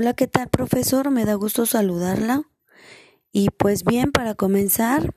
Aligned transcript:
Hola, 0.00 0.14
¿qué 0.14 0.28
tal, 0.28 0.48
profesor? 0.48 1.10
Me 1.10 1.24
da 1.24 1.34
gusto 1.34 1.66
saludarla. 1.66 2.48
Y 3.32 3.50
pues 3.50 3.82
bien, 3.82 4.12
para 4.12 4.36
comenzar, 4.36 5.12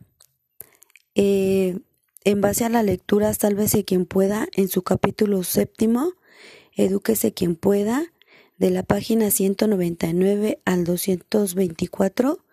eh, 1.14 1.78
en 2.24 2.42
base 2.42 2.66
a 2.66 2.70
la 2.70 2.82
lectura, 2.82 3.32
Sálvese 3.32 3.86
quien 3.86 4.08
pueda, 4.08 4.48
en 4.56 4.70
su 4.70 4.82
capítulo 4.82 5.44
séptimo, 5.44 6.14
Edúquese 6.76 7.32
quien 7.32 7.56
pueda, 7.56 8.06
de 8.58 8.72
la 8.72 8.82
página 8.82 9.30
199 9.30 10.64
al 10.66 10.84
224, 10.84 12.44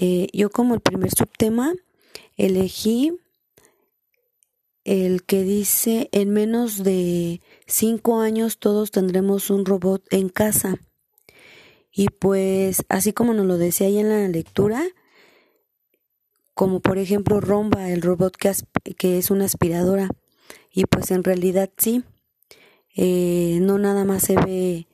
eh, 0.00 0.26
yo 0.32 0.50
como 0.50 0.74
el 0.74 0.80
primer 0.80 1.12
subtema 1.12 1.72
elegí 2.36 3.12
el 4.82 5.22
que 5.22 5.44
dice 5.44 6.08
en 6.10 6.30
menos 6.30 6.82
de 6.82 7.42
cinco 7.68 8.18
años 8.18 8.58
todos 8.58 8.90
tendremos 8.90 9.50
un 9.50 9.64
robot 9.64 10.04
en 10.10 10.30
casa. 10.30 10.80
Y 11.96 12.08
pues 12.08 12.84
así 12.88 13.12
como 13.12 13.34
nos 13.34 13.46
lo 13.46 13.56
decía 13.56 13.86
ahí 13.86 13.98
en 13.98 14.08
la 14.08 14.26
lectura, 14.26 14.82
como 16.52 16.80
por 16.80 16.98
ejemplo 16.98 17.40
Romba, 17.40 17.88
el 17.90 18.02
robot 18.02 18.36
que, 18.36 18.52
que 18.96 19.18
es 19.18 19.30
una 19.30 19.44
aspiradora. 19.44 20.08
Y 20.72 20.86
pues 20.86 21.12
en 21.12 21.22
realidad 21.22 21.70
sí, 21.76 22.02
eh, 22.96 23.60
no 23.62 23.78
nada 23.78 24.04
más 24.04 24.24
se 24.24 24.34
ve, 24.34 24.88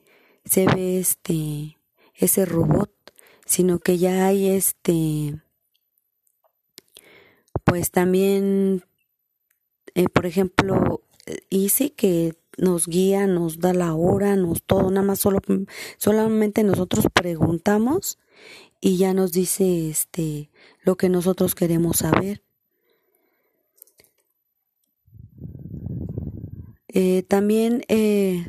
se 0.45 0.67
ve 0.67 0.99
este, 0.99 1.79
ese 2.13 2.45
robot, 2.45 2.91
sino 3.47 3.79
que 3.79 3.97
ya 3.97 4.27
hay 4.27 4.49
este, 4.49 5.41
pues 7.63 7.89
también, 7.89 8.83
eh, 9.95 10.07
por 10.07 10.27
ejemplo, 10.27 11.01
Easy 11.49 11.89
que 11.89 12.35
nos 12.61 12.87
guía, 12.87 13.25
nos 13.27 13.59
da 13.59 13.73
la 13.73 13.93
hora, 13.95 14.35
nos 14.35 14.63
todo, 14.63 14.89
nada 14.91 15.05
más 15.05 15.19
solo, 15.19 15.39
solamente 15.97 16.63
nosotros 16.63 17.07
preguntamos 17.11 18.19
y 18.79 18.97
ya 18.97 19.13
nos 19.13 19.31
dice 19.31 19.89
este 19.89 20.51
lo 20.83 20.95
que 20.95 21.09
nosotros 21.09 21.55
queremos 21.55 21.97
saber. 21.97 22.43
Eh, 26.87 27.23
también 27.23 27.83
eh, 27.87 28.45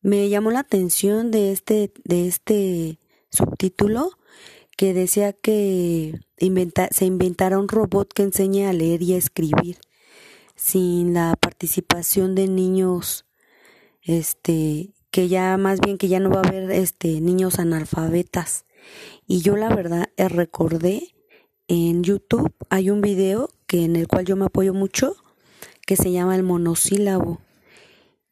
me 0.00 0.28
llamó 0.28 0.50
la 0.50 0.60
atención 0.60 1.30
de 1.30 1.52
este, 1.52 1.92
de 2.04 2.26
este 2.26 3.00
subtítulo 3.30 4.10
que 4.76 4.94
decía 4.94 5.32
que 5.34 6.20
se 6.90 7.04
inventara 7.04 7.58
un 7.58 7.68
robot 7.68 8.12
que 8.12 8.22
enseñe 8.22 8.66
a 8.66 8.72
leer 8.72 9.02
y 9.02 9.14
a 9.14 9.18
escribir 9.18 9.78
sin 10.54 11.14
la 11.14 11.34
participación 11.40 12.34
de 12.34 12.48
niños 12.48 13.26
este 14.02 14.94
que 15.10 15.28
ya 15.28 15.56
más 15.56 15.80
bien 15.80 15.96
que 15.96 16.08
ya 16.08 16.20
no 16.20 16.30
va 16.30 16.40
a 16.40 16.48
haber 16.48 16.70
este 16.72 17.20
niños 17.20 17.58
analfabetas. 17.58 18.66
Y 19.26 19.40
yo 19.42 19.56
la 19.56 19.68
verdad 19.74 20.08
eh, 20.16 20.28
recordé 20.28 21.14
en 21.68 22.02
YouTube 22.02 22.52
hay 22.68 22.90
un 22.90 23.00
video 23.00 23.48
que 23.66 23.84
en 23.84 23.96
el 23.96 24.08
cual 24.08 24.24
yo 24.24 24.36
me 24.36 24.46
apoyo 24.46 24.74
mucho 24.74 25.16
que 25.86 25.96
se 25.96 26.10
llama 26.10 26.34
el 26.36 26.42
monosílabo. 26.42 27.40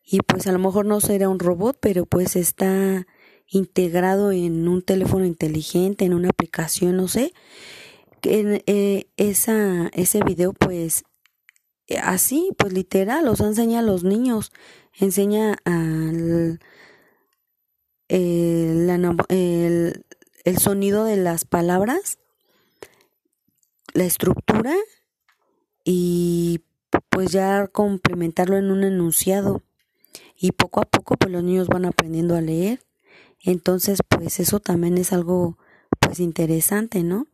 Y 0.04 0.20
pues 0.20 0.46
a 0.48 0.52
lo 0.52 0.58
mejor 0.58 0.84
no 0.84 1.00
será 1.00 1.28
un 1.28 1.38
robot 1.38 1.78
pero 1.80 2.04
pues 2.04 2.34
está 2.36 3.06
integrado 3.46 4.32
en 4.32 4.66
un 4.66 4.82
teléfono 4.82 5.24
inteligente 5.24 6.04
en 6.04 6.14
una 6.14 6.30
aplicación 6.30 6.96
no 6.96 7.06
sé. 7.06 7.32
En 8.22 8.62
eh, 8.66 9.06
esa 9.16 9.88
ese 9.94 10.20
video 10.24 10.52
pues 10.52 11.04
así 11.98 12.50
pues 12.56 12.72
literal 12.72 13.26
o 13.28 13.36
sea 13.36 13.46
enseña 13.46 13.80
a 13.80 13.82
los 13.82 14.04
niños 14.04 14.52
enseña 14.98 15.56
al 15.64 16.60
el, 18.12 20.04
el, 20.44 20.58
sonido 20.58 21.04
de 21.04 21.16
las 21.16 21.44
palabras, 21.44 22.18
la 23.94 24.04
estructura 24.04 24.74
y 25.84 26.60
pues 27.08 27.30
ya 27.32 27.66
complementarlo 27.68 28.58
en 28.58 28.70
un 28.70 28.84
enunciado. 28.84 29.62
Y 30.36 30.52
poco 30.52 30.80
a 30.80 30.84
poco 30.84 31.16
pues 31.16 31.32
los 31.32 31.42
niños 31.42 31.68
van 31.68 31.84
aprendiendo 31.84 32.36
a 32.36 32.40
leer. 32.40 32.80
Entonces 33.40 34.00
pues 34.08 34.40
eso 34.40 34.60
también 34.60 34.98
es 34.98 35.12
algo 35.12 35.56
pues 35.98 36.20
interesante 36.20 37.02
no 37.02 37.26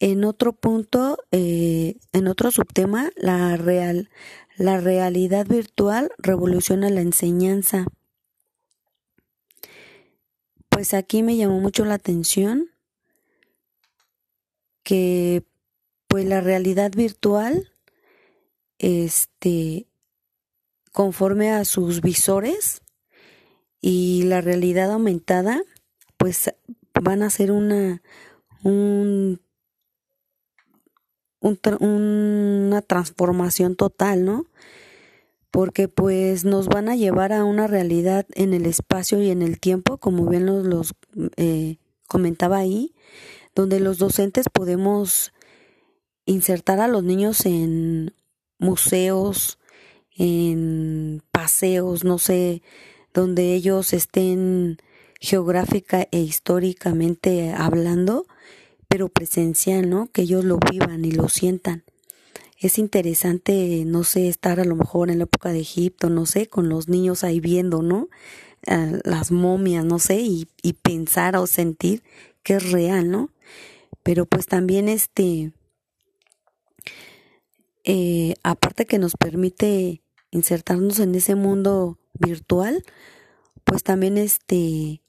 en 0.00 0.24
otro 0.24 0.54
punto 0.54 1.18
eh, 1.30 1.96
en 2.12 2.26
otro 2.26 2.50
subtema 2.50 3.10
la 3.16 3.56
real 3.56 4.10
la 4.56 4.78
realidad 4.78 5.46
virtual 5.46 6.12
revoluciona 6.18 6.90
la 6.90 7.00
enseñanza. 7.00 7.86
Pues 10.68 10.92
aquí 10.92 11.22
me 11.22 11.36
llamó 11.36 11.60
mucho 11.60 11.84
la 11.84 11.94
atención 11.94 12.70
que 14.82 15.44
pues 16.08 16.26
la 16.26 16.40
realidad 16.40 16.92
virtual 16.94 17.72
este 18.78 19.86
conforme 20.92 21.50
a 21.50 21.64
sus 21.64 22.00
visores 22.00 22.82
y 23.80 24.24
la 24.24 24.40
realidad 24.40 24.90
aumentada 24.92 25.62
pues 26.16 26.52
van 27.00 27.22
a 27.22 27.30
ser 27.30 27.52
una 27.52 28.02
un, 28.62 29.40
una 31.40 32.82
transformación 32.82 33.76
total, 33.76 34.24
¿no? 34.24 34.46
porque 35.50 35.88
pues 35.88 36.44
nos 36.44 36.68
van 36.68 36.88
a 36.88 36.96
llevar 36.96 37.32
a 37.32 37.44
una 37.44 37.66
realidad 37.66 38.26
en 38.34 38.54
el 38.54 38.66
espacio 38.66 39.20
y 39.20 39.30
en 39.30 39.42
el 39.42 39.58
tiempo, 39.58 39.98
como 39.98 40.26
bien 40.26 40.46
los, 40.46 40.94
eh, 41.36 41.76
comentaba 42.06 42.58
ahí, 42.58 42.94
donde 43.54 43.80
los 43.80 43.98
docentes 43.98 44.46
podemos 44.52 45.32
insertar 46.24 46.80
a 46.80 46.88
los 46.88 47.02
niños 47.02 47.46
en 47.46 48.14
museos, 48.58 49.58
en 50.16 51.22
paseos, 51.32 52.04
no 52.04 52.18
sé, 52.18 52.62
donde 53.12 53.54
ellos 53.54 53.92
estén 53.92 54.78
geográfica 55.20 56.06
e 56.12 56.20
históricamente 56.20 57.52
hablando, 57.52 58.26
pero 58.90 59.08
presencial, 59.08 59.88
¿no? 59.88 60.10
Que 60.12 60.22
ellos 60.22 60.44
lo 60.44 60.58
vivan 60.58 61.06
y 61.06 61.12
lo 61.12 61.30
sientan 61.30 61.84
es 62.60 62.78
interesante, 62.78 63.84
no 63.86 64.04
sé, 64.04 64.28
estar 64.28 64.60
a 64.60 64.64
lo 64.64 64.76
mejor 64.76 65.10
en 65.10 65.18
la 65.18 65.24
época 65.24 65.50
de 65.50 65.60
Egipto, 65.60 66.10
no 66.10 66.26
sé, 66.26 66.46
con 66.46 66.68
los 66.68 66.88
niños 66.88 67.24
ahí 67.24 67.40
viendo, 67.40 67.82
¿no? 67.82 68.08
las 68.62 69.32
momias, 69.32 69.86
no 69.86 69.98
sé, 69.98 70.20
y, 70.20 70.46
y 70.62 70.74
pensar 70.74 71.34
o 71.34 71.46
sentir 71.46 72.02
que 72.42 72.56
es 72.56 72.70
real, 72.70 73.10
¿no? 73.10 73.30
Pero 74.02 74.26
pues 74.26 74.44
también 74.44 74.90
este, 74.90 75.52
eh, 77.84 78.34
aparte 78.42 78.84
que 78.84 78.98
nos 78.98 79.14
permite 79.16 80.02
insertarnos 80.30 80.98
en 80.98 81.14
ese 81.14 81.36
mundo 81.36 81.98
virtual, 82.12 82.84
pues 83.64 83.82
también 83.82 84.18
este, 84.18 85.00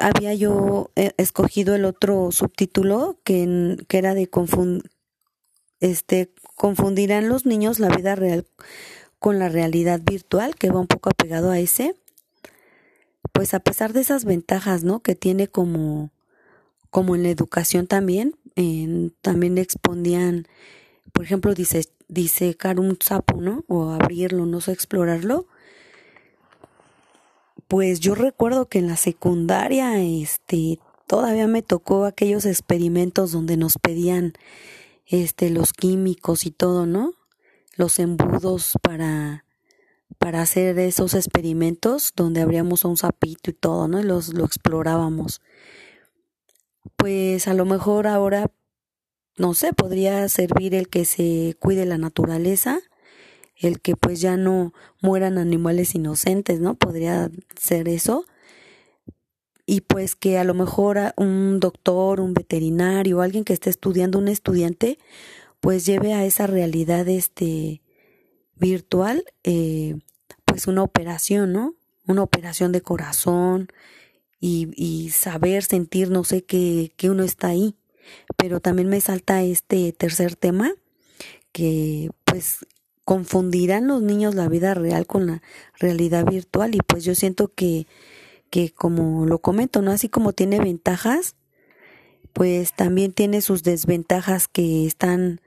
había 0.00 0.34
yo 0.34 0.90
eh, 0.96 1.12
escogido 1.16 1.74
el 1.74 1.84
otro 1.84 2.32
subtítulo 2.32 3.18
que, 3.24 3.76
que 3.88 3.98
era 3.98 4.14
de 4.14 4.28
este, 5.80 6.32
confundirán 6.54 7.28
los 7.28 7.46
niños 7.46 7.78
la 7.78 7.88
vida 7.88 8.14
real 8.14 8.46
con 9.18 9.38
la 9.38 9.48
realidad 9.48 10.00
virtual, 10.04 10.54
que 10.56 10.70
va 10.70 10.80
un 10.80 10.86
poco 10.86 11.10
apegado 11.10 11.50
a 11.50 11.58
ese. 11.58 11.96
Pues 13.32 13.54
a 13.54 13.60
pesar 13.60 13.92
de 13.92 14.00
esas 14.00 14.24
ventajas, 14.24 14.84
¿no? 14.84 15.00
Que 15.00 15.14
tiene 15.14 15.48
como, 15.48 16.10
como 16.90 17.16
en 17.16 17.22
la 17.22 17.30
educación 17.30 17.86
también, 17.86 18.36
en, 18.54 19.14
también 19.20 19.58
expondían, 19.58 20.46
por 21.12 21.24
ejemplo, 21.24 21.54
dice, 21.54 21.84
disecar 22.08 22.78
un 22.80 22.96
sapo, 23.00 23.40
¿no? 23.40 23.64
O 23.68 23.90
abrirlo, 23.90 24.46
no 24.46 24.60
sé, 24.60 24.72
explorarlo. 24.72 25.46
Pues 27.68 27.98
yo 27.98 28.14
recuerdo 28.14 28.68
que 28.68 28.78
en 28.78 28.86
la 28.86 28.96
secundaria, 28.96 30.00
este, 30.00 30.78
todavía 31.06 31.48
me 31.48 31.62
tocó 31.62 32.04
aquellos 32.04 32.46
experimentos 32.46 33.32
donde 33.32 33.56
nos 33.56 33.78
pedían 33.78 34.34
este, 35.06 35.50
los 35.50 35.72
químicos 35.72 36.46
y 36.46 36.52
todo, 36.52 36.86
¿no? 36.86 37.14
Los 37.76 37.98
embudos 37.98 38.74
para, 38.82 39.44
para 40.18 40.42
hacer 40.42 40.78
esos 40.78 41.14
experimentos 41.14 42.12
donde 42.14 42.40
abríamos 42.40 42.84
un 42.84 42.96
sapito 42.96 43.50
y 43.50 43.54
todo, 43.54 43.88
¿no? 43.88 44.00
Y 44.00 44.04
los, 44.04 44.32
lo 44.32 44.44
explorábamos. 44.44 45.40
Pues 46.96 47.48
a 47.48 47.54
lo 47.54 47.64
mejor 47.64 48.06
ahora, 48.06 48.50
no 49.36 49.54
sé, 49.54 49.72
podría 49.72 50.28
servir 50.28 50.74
el 50.74 50.88
que 50.88 51.04
se 51.04 51.56
cuide 51.58 51.84
la 51.84 51.98
naturaleza, 51.98 52.78
el 53.58 53.80
que 53.80 53.96
pues 53.96 54.20
ya 54.20 54.36
no 54.36 54.72
mueran 55.00 55.38
animales 55.38 55.94
inocentes, 55.94 56.60
¿no? 56.60 56.74
Podría 56.74 57.30
ser 57.58 57.88
eso 57.88 58.26
y 59.66 59.80
pues 59.80 60.14
que 60.14 60.38
a 60.38 60.44
lo 60.44 60.54
mejor 60.54 60.98
un 61.16 61.58
doctor, 61.58 62.20
un 62.20 62.34
veterinario, 62.34 63.20
alguien 63.20 63.44
que 63.44 63.52
esté 63.52 63.70
estudiando, 63.70 64.18
un 64.18 64.28
estudiante, 64.28 64.98
pues 65.60 65.84
lleve 65.84 66.14
a 66.14 66.24
esa 66.24 66.46
realidad 66.46 67.08
este 67.08 67.82
virtual, 68.54 69.24
eh, 69.42 69.96
pues 70.44 70.68
una 70.68 70.82
operación, 70.82 71.52
¿no? 71.52 71.74
una 72.06 72.22
operación 72.22 72.72
de 72.72 72.80
corazón 72.80 73.68
y, 74.40 74.68
y 74.76 75.10
saber 75.10 75.64
sentir, 75.64 76.10
no 76.10 76.24
sé, 76.24 76.44
que, 76.44 76.92
que 76.96 77.10
uno 77.10 77.24
está 77.24 77.48
ahí. 77.48 77.74
Pero 78.36 78.60
también 78.60 78.88
me 78.88 79.00
salta 79.00 79.42
este 79.42 79.92
tercer 79.92 80.36
tema, 80.36 80.72
que 81.52 82.10
pues 82.24 82.58
confundirán 83.06 83.86
los 83.86 84.02
niños 84.02 84.34
la 84.34 84.48
vida 84.48 84.74
real 84.74 85.06
con 85.06 85.28
la 85.28 85.40
realidad 85.78 86.26
virtual 86.26 86.74
y 86.74 86.78
pues 86.78 87.04
yo 87.04 87.14
siento 87.14 87.46
que, 87.54 87.86
que 88.50 88.72
como 88.72 89.26
lo 89.26 89.38
comento, 89.38 89.80
¿no? 89.80 89.92
Así 89.92 90.08
como 90.08 90.32
tiene 90.32 90.58
ventajas, 90.58 91.36
pues 92.32 92.74
también 92.74 93.12
tiene 93.12 93.42
sus 93.42 93.62
desventajas 93.62 94.48
que 94.48 94.86
están 94.86 95.40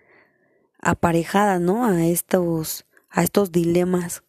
aparejadas, 0.82 1.60
¿no? 1.60 1.86
A 1.86 2.06
estos, 2.06 2.86
a 3.10 3.24
estos 3.24 3.52
dilemas. 3.52 4.24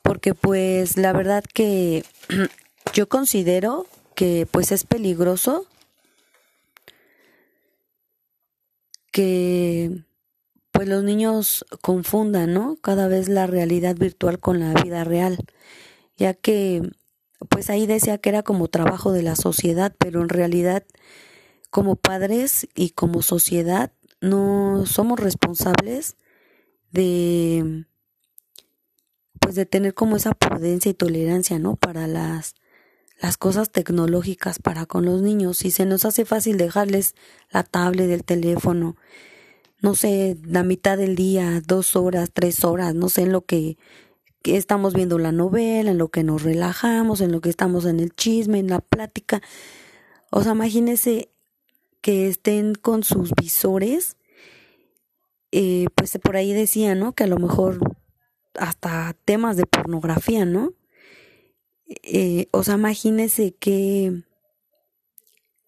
Porque 0.00 0.32
pues 0.32 0.96
la 0.96 1.12
verdad 1.12 1.44
que 1.44 2.06
yo 2.94 3.06
considero 3.06 3.86
que 4.14 4.48
pues 4.50 4.72
es 4.72 4.84
peligroso 4.84 5.66
que 9.12 10.04
pues 10.74 10.88
los 10.88 11.04
niños 11.04 11.64
confundan, 11.82 12.52
¿no? 12.52 12.76
Cada 12.82 13.06
vez 13.06 13.28
la 13.28 13.46
realidad 13.46 13.94
virtual 13.94 14.40
con 14.40 14.58
la 14.58 14.74
vida 14.82 15.04
real, 15.04 15.38
ya 16.16 16.34
que 16.34 16.82
pues 17.48 17.70
ahí 17.70 17.86
decía 17.86 18.18
que 18.18 18.30
era 18.30 18.42
como 18.42 18.66
trabajo 18.66 19.12
de 19.12 19.22
la 19.22 19.36
sociedad, 19.36 19.94
pero 19.98 20.20
en 20.20 20.28
realidad 20.28 20.84
como 21.70 21.94
padres 21.94 22.66
y 22.74 22.90
como 22.90 23.22
sociedad 23.22 23.92
no 24.20 24.84
somos 24.84 25.20
responsables 25.20 26.16
de 26.90 27.86
pues 29.38 29.54
de 29.54 29.66
tener 29.66 29.94
como 29.94 30.16
esa 30.16 30.32
prudencia 30.34 30.90
y 30.90 30.94
tolerancia, 30.94 31.60
¿no? 31.60 31.76
Para 31.76 32.08
las 32.08 32.56
las 33.20 33.36
cosas 33.36 33.70
tecnológicas 33.70 34.58
para 34.58 34.86
con 34.86 35.04
los 35.04 35.22
niños 35.22 35.64
y 35.64 35.70
se 35.70 35.86
nos 35.86 36.04
hace 36.04 36.24
fácil 36.24 36.56
dejarles 36.56 37.14
la 37.52 37.62
tablet 37.62 38.08
del 38.08 38.24
teléfono 38.24 38.96
no 39.80 39.94
sé, 39.94 40.36
la 40.44 40.62
mitad 40.62 40.96
del 40.96 41.16
día, 41.16 41.60
dos 41.66 41.96
horas, 41.96 42.30
tres 42.32 42.64
horas, 42.64 42.94
no 42.94 43.08
sé, 43.08 43.22
en 43.22 43.32
lo 43.32 43.42
que, 43.42 43.76
estamos 44.44 44.92
viendo 44.92 45.18
la 45.18 45.32
novela, 45.32 45.90
en 45.90 45.98
lo 45.98 46.08
que 46.08 46.22
nos 46.22 46.42
relajamos, 46.42 47.22
en 47.22 47.32
lo 47.32 47.40
que 47.40 47.48
estamos 47.48 47.86
en 47.86 47.98
el 47.98 48.14
chisme, 48.14 48.58
en 48.58 48.68
la 48.68 48.80
plática. 48.80 49.40
O 50.30 50.42
sea, 50.42 50.52
imagínense 50.52 51.30
que 52.02 52.28
estén 52.28 52.74
con 52.74 53.04
sus 53.04 53.32
visores, 53.40 54.18
eh, 55.50 55.86
pues 55.94 56.18
por 56.22 56.36
ahí 56.36 56.52
decía, 56.52 56.94
¿no? 56.94 57.14
Que 57.14 57.24
a 57.24 57.26
lo 57.28 57.38
mejor 57.38 57.78
hasta 58.58 59.16
temas 59.24 59.56
de 59.56 59.64
pornografía, 59.64 60.44
¿no? 60.44 60.74
Eh, 62.02 62.48
o 62.50 62.62
sea, 62.62 62.74
imagínense 62.74 63.54
que 63.54 64.24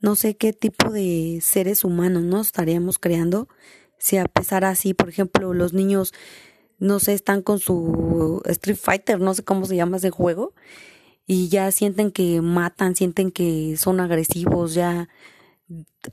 no 0.00 0.16
sé 0.16 0.36
qué 0.36 0.52
tipo 0.52 0.90
de 0.90 1.40
seres 1.42 1.84
humanos, 1.84 2.22
¿no? 2.24 2.40
Estaríamos 2.40 2.98
creando 2.98 3.48
si 3.98 4.18
a 4.18 4.26
pesar 4.26 4.64
así, 4.64 4.94
por 4.94 5.08
ejemplo, 5.08 5.54
los 5.54 5.72
niños, 5.72 6.12
no 6.78 7.00
sé, 7.00 7.14
están 7.14 7.42
con 7.42 7.58
su 7.58 8.42
Street 8.44 8.78
Fighter, 8.80 9.20
no 9.20 9.34
sé 9.34 9.42
cómo 9.42 9.66
se 9.66 9.76
llama 9.76 9.96
ese 9.98 10.10
juego, 10.10 10.54
y 11.26 11.48
ya 11.48 11.70
sienten 11.72 12.10
que 12.10 12.40
matan, 12.40 12.94
sienten 12.94 13.30
que 13.30 13.76
son 13.76 14.00
agresivos, 14.00 14.74
ya 14.74 15.08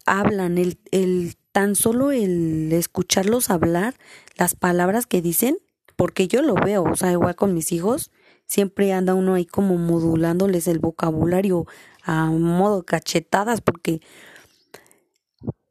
hablan, 0.06 0.58
el, 0.58 0.80
el 0.92 1.36
tan 1.52 1.76
solo 1.76 2.12
el 2.12 2.72
escucharlos 2.74 3.50
hablar, 3.50 3.94
las 4.38 4.56
palabras 4.56 5.06
que 5.06 5.22
dicen, 5.22 5.60
porque 5.96 6.28
yo 6.28 6.42
lo 6.42 6.56
veo, 6.56 6.84
o 6.84 6.96
sea, 6.96 7.12
igual 7.12 7.36
con 7.36 7.54
mis 7.54 7.72
hijos, 7.72 8.12
siempre 8.48 8.92
anda 8.94 9.14
uno 9.14 9.36
ahí 9.36 9.46
como 9.46 9.78
modulándoles 9.78 10.68
el 10.68 10.80
vocabulario 10.80 11.66
a 12.04 12.26
modo 12.26 12.84
cachetadas, 12.84 13.62
porque 13.62 14.02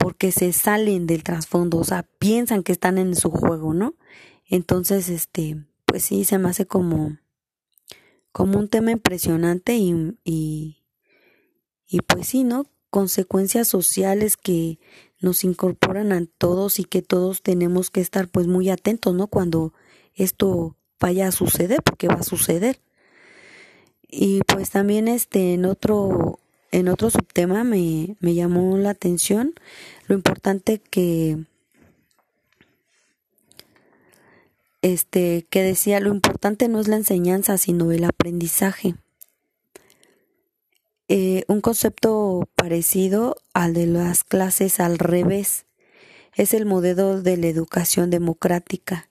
porque 0.03 0.33
se 0.33 0.53
salen 0.53 1.07
del 1.07 1.23
trasfondo, 1.23 1.79
o 1.79 1.85
sea, 1.85 2.03
piensan 2.19 2.65
que 2.65 2.73
están 2.73 2.99
en 2.99 3.15
su 3.15 3.31
juego, 3.31 3.73
¿no? 3.73 3.95
Entonces, 4.45 5.09
este, 5.09 5.65
pues 5.87 6.03
sí, 6.03 6.25
se 6.25 6.39
me 6.39 6.49
hace 6.49 6.67
como, 6.67 7.19
como 8.33 8.59
un 8.59 8.67
tema 8.67 8.91
impresionante 8.91 9.77
y, 9.77 10.19
y, 10.25 10.79
y 11.87 12.01
pues 12.01 12.27
sí, 12.27 12.43
¿no? 12.43 12.67
Consecuencias 12.91 13.69
sociales 13.69 14.37
que 14.37 14.81
nos 15.21 15.45
incorporan 15.45 16.11
a 16.11 16.27
todos 16.37 16.81
y 16.81 16.85
que 16.85 17.03
todos 17.03 17.41
tenemos 17.43 17.91
que 17.91 18.01
estar 18.01 18.27
pues 18.27 18.49
muy 18.49 18.71
atentos, 18.71 19.15
¿no? 19.15 19.29
Cuando 19.29 19.73
esto 20.15 20.77
vaya 20.99 21.29
a 21.29 21.33
suceder, 21.33 21.81
porque 21.81 22.09
va 22.09 22.17
a 22.17 22.23
suceder. 22.25 22.81
Y 24.09 24.41
pues 24.49 24.71
también 24.71 25.07
este 25.07 25.55
en 25.55 25.65
otro 25.65 26.41
en 26.73 26.89
otro 26.89 27.11
subtema 27.11 27.65
me, 27.65 28.17
me 28.21 28.35
llamó 28.35 28.77
la 28.77 28.91
atención 28.91 29.55
lo 30.09 30.15
importante 30.15 30.79
que 30.79 31.39
este 34.83 35.47
que 35.49 35.63
decía 35.63 36.01
lo 36.01 36.13
importante 36.13 36.69
no 36.69 36.81
es 36.81 36.89
la 36.89 36.97
enseñanza 36.97 37.57
sino 37.59 37.93
el 37.93 38.05
aprendizaje 38.05 38.97
eh, 41.09 41.45
un 41.47 41.61
concepto 41.61 42.49
parecido 42.57 43.37
al 43.55 43.75
de 43.75 43.87
las 43.87 44.25
clases 44.25 44.81
al 44.81 44.99
revés 44.99 45.67
es 46.35 46.55
el 46.55 46.65
modelo 46.67 47.21
de 47.21 47.37
la 47.37 47.47
educación 47.47 48.11
democrática 48.11 49.09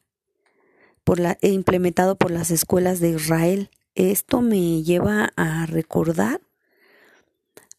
por 1.04 1.20
la, 1.20 1.38
implementado 1.42 2.16
por 2.16 2.32
las 2.32 2.52
escuelas 2.52 3.00
de 3.00 3.10
Israel. 3.10 3.70
Esto 3.96 4.42
me 4.42 4.84
lleva 4.84 5.32
a 5.36 5.66
recordar 5.66 6.42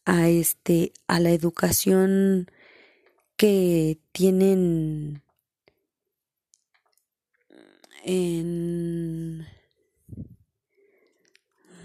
a 0.05 0.27
este 0.27 0.91
a 1.07 1.19
la 1.19 1.31
educación 1.31 2.49
que 3.37 3.99
tienen 4.11 5.23
en 8.03 9.47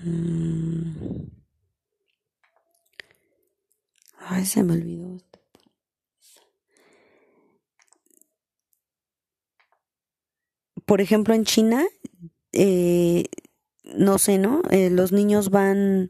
mm, 0.04 1.30
ay 4.18 4.44
se 4.46 4.62
me 4.64 4.74
olvidó 4.74 5.18
por 10.84 11.00
ejemplo 11.00 11.34
en 11.34 11.44
China 11.44 11.86
eh, 12.52 13.26
no 13.84 14.18
sé 14.18 14.38
no 14.38 14.62
eh, 14.70 14.90
los 14.90 15.12
niños 15.12 15.50
van 15.50 16.08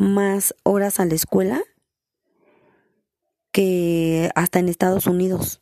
más 0.00 0.54
horas 0.62 0.98
a 0.98 1.04
la 1.04 1.14
escuela 1.14 1.62
que 3.52 4.30
hasta 4.34 4.58
en 4.58 4.70
Estados 4.70 5.06
Unidos. 5.06 5.60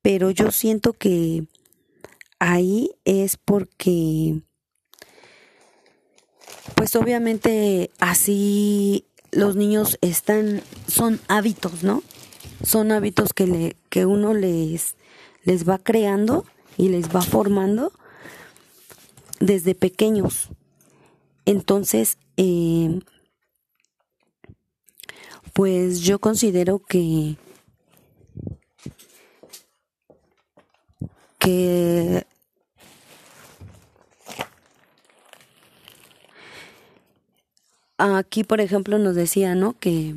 Pero 0.00 0.30
yo 0.30 0.50
siento 0.50 0.94
que 0.94 1.44
ahí 2.38 2.92
es 3.04 3.36
porque, 3.36 4.40
pues 6.74 6.96
obviamente 6.96 7.90
así 8.00 9.04
los 9.30 9.54
niños 9.54 9.98
están, 10.00 10.62
son 10.88 11.20
hábitos, 11.28 11.84
¿no? 11.84 12.02
Son 12.64 12.90
hábitos 12.90 13.34
que, 13.34 13.46
le, 13.46 13.76
que 13.90 14.06
uno 14.06 14.32
les, 14.32 14.96
les 15.44 15.68
va 15.68 15.76
creando 15.76 16.46
y 16.78 16.88
les 16.88 17.14
va 17.14 17.20
formando 17.20 17.92
desde 19.40 19.74
pequeños. 19.74 20.48
Entonces, 21.44 22.16
eh, 22.38 23.00
pues 25.52 26.00
yo 26.00 26.18
considero 26.18 26.78
que 26.78 27.36
que 31.38 32.26
aquí 37.98 38.44
por 38.44 38.60
ejemplo 38.60 38.98
nos 38.98 39.14
decía 39.14 39.54
no 39.54 39.78
que 39.78 40.14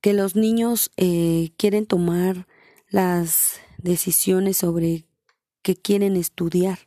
que 0.00 0.12
los 0.12 0.36
niños 0.36 0.90
eh, 0.96 1.50
quieren 1.56 1.86
tomar 1.86 2.46
las 2.88 3.60
decisiones 3.78 4.58
sobre 4.58 5.04
qué 5.62 5.74
quieren 5.74 6.16
estudiar 6.16 6.78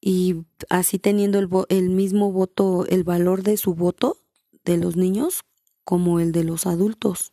y 0.00 0.44
así 0.68 0.98
teniendo 0.98 1.38
el, 1.38 1.48
el 1.68 1.90
mismo 1.90 2.32
voto, 2.32 2.86
el 2.86 3.04
valor 3.04 3.42
de 3.42 3.56
su 3.56 3.74
voto 3.74 4.16
de 4.64 4.76
los 4.78 4.96
niños 4.96 5.44
como 5.84 6.20
el 6.20 6.32
de 6.32 6.44
los 6.44 6.66
adultos, 6.66 7.32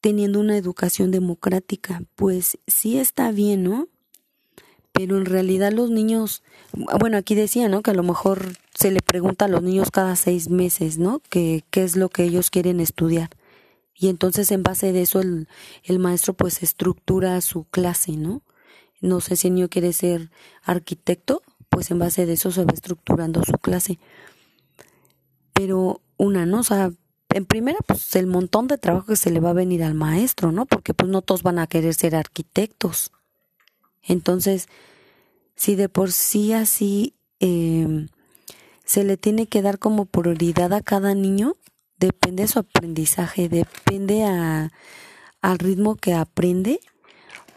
teniendo 0.00 0.40
una 0.40 0.56
educación 0.56 1.10
democrática, 1.10 2.02
pues 2.14 2.58
sí 2.66 2.98
está 2.98 3.30
bien, 3.30 3.64
¿no? 3.64 3.88
Pero 4.92 5.18
en 5.18 5.26
realidad 5.26 5.72
los 5.72 5.90
niños, 5.90 6.42
bueno, 7.00 7.18
aquí 7.18 7.34
decía, 7.34 7.68
¿no? 7.68 7.82
Que 7.82 7.90
a 7.90 7.94
lo 7.94 8.02
mejor 8.02 8.52
se 8.74 8.90
le 8.90 9.00
pregunta 9.00 9.44
a 9.44 9.48
los 9.48 9.62
niños 9.62 9.90
cada 9.90 10.16
seis 10.16 10.48
meses, 10.48 10.98
¿no? 10.98 11.20
Que, 11.28 11.64
qué 11.70 11.84
es 11.84 11.96
lo 11.96 12.08
que 12.08 12.24
ellos 12.24 12.50
quieren 12.50 12.80
estudiar. 12.80 13.30
Y 13.94 14.08
entonces 14.08 14.50
en 14.52 14.62
base 14.62 14.92
de 14.92 15.02
eso 15.02 15.20
el, 15.20 15.48
el 15.82 15.98
maestro 15.98 16.34
pues 16.34 16.62
estructura 16.62 17.40
su 17.40 17.64
clase, 17.64 18.12
¿no? 18.12 18.42
No 19.06 19.20
sé 19.20 19.36
si 19.36 19.48
el 19.48 19.54
niño 19.54 19.68
quiere 19.68 19.92
ser 19.92 20.30
arquitecto, 20.62 21.42
pues 21.68 21.90
en 21.90 21.98
base 21.98 22.26
de 22.26 22.34
eso 22.34 22.50
se 22.50 22.64
va 22.64 22.72
estructurando 22.72 23.42
su 23.44 23.52
clase. 23.52 23.98
Pero 25.52 26.00
una, 26.16 26.46
¿no? 26.46 26.60
O 26.60 26.64
sea, 26.64 26.90
en 27.30 27.44
primera, 27.44 27.78
pues 27.86 28.14
el 28.16 28.26
montón 28.26 28.66
de 28.66 28.78
trabajo 28.78 29.08
que 29.08 29.16
se 29.16 29.30
le 29.30 29.40
va 29.40 29.50
a 29.50 29.54
venir 29.54 29.82
al 29.82 29.94
maestro, 29.94 30.52
¿no? 30.52 30.66
Porque 30.66 30.94
pues 30.94 31.10
no 31.10 31.22
todos 31.22 31.42
van 31.42 31.58
a 31.58 31.66
querer 31.66 31.94
ser 31.94 32.14
arquitectos. 32.14 33.12
Entonces, 34.02 34.68
si 35.54 35.74
de 35.74 35.88
por 35.88 36.12
sí 36.12 36.52
así 36.52 37.14
em, 37.40 38.08
se 38.84 39.04
le 39.04 39.16
tiene 39.16 39.46
que 39.46 39.62
dar 39.62 39.78
como 39.78 40.06
prioridad 40.06 40.72
a 40.72 40.80
cada 40.80 41.14
niño, 41.14 41.56
depende 41.98 42.44
de 42.44 42.48
su 42.48 42.58
aprendizaje, 42.58 43.48
depende 43.48 44.24
a, 44.24 44.70
al 45.42 45.58
ritmo 45.58 45.96
que 45.96 46.14
aprende, 46.14 46.80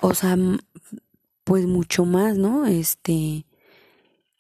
o 0.01 0.13
sea, 0.13 0.37
pues 1.49 1.65
mucho 1.65 2.05
más, 2.05 2.37
¿no? 2.37 2.67
Este, 2.67 3.43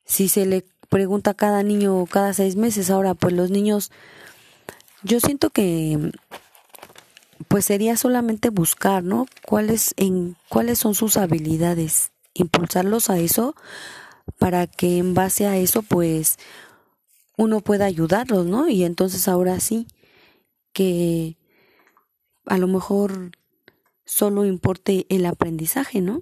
si 0.05 0.29
se 0.29 0.45
le 0.45 0.63
pregunta 0.89 1.31
a 1.31 1.33
cada 1.33 1.63
niño 1.63 2.05
cada 2.05 2.35
seis 2.35 2.55
meses, 2.55 2.91
ahora 2.91 3.15
pues 3.15 3.33
los 3.33 3.49
niños, 3.49 3.91
yo 5.01 5.19
siento 5.19 5.49
que 5.49 6.11
pues 7.47 7.65
sería 7.65 7.97
solamente 7.97 8.51
buscar, 8.51 9.03
¿no? 9.03 9.25
¿Cuáles, 9.43 9.95
en, 9.97 10.37
cuáles 10.49 10.77
son 10.77 10.93
sus 10.93 11.17
habilidades, 11.17 12.11
impulsarlos 12.35 13.09
a 13.09 13.17
eso 13.17 13.55
para 14.37 14.67
que 14.67 14.99
en 14.99 15.15
base 15.15 15.47
a 15.47 15.57
eso 15.57 15.81
pues 15.81 16.37
uno 17.37 17.61
pueda 17.61 17.85
ayudarlos, 17.85 18.45
¿no? 18.45 18.69
Y 18.69 18.83
entonces 18.83 19.27
ahora 19.27 19.59
sí, 19.59 19.87
que 20.73 21.37
a 22.45 22.59
lo 22.59 22.67
mejor 22.67 23.31
solo 24.05 24.45
importe 24.45 25.07
el 25.09 25.25
aprendizaje, 25.25 26.01
¿no? 26.01 26.21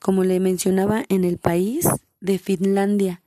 Como 0.00 0.24
le 0.24 0.40
mencionaba, 0.40 1.04
en 1.08 1.24
el 1.24 1.38
país 1.38 1.88
de 2.20 2.38
Finlandia, 2.38 3.22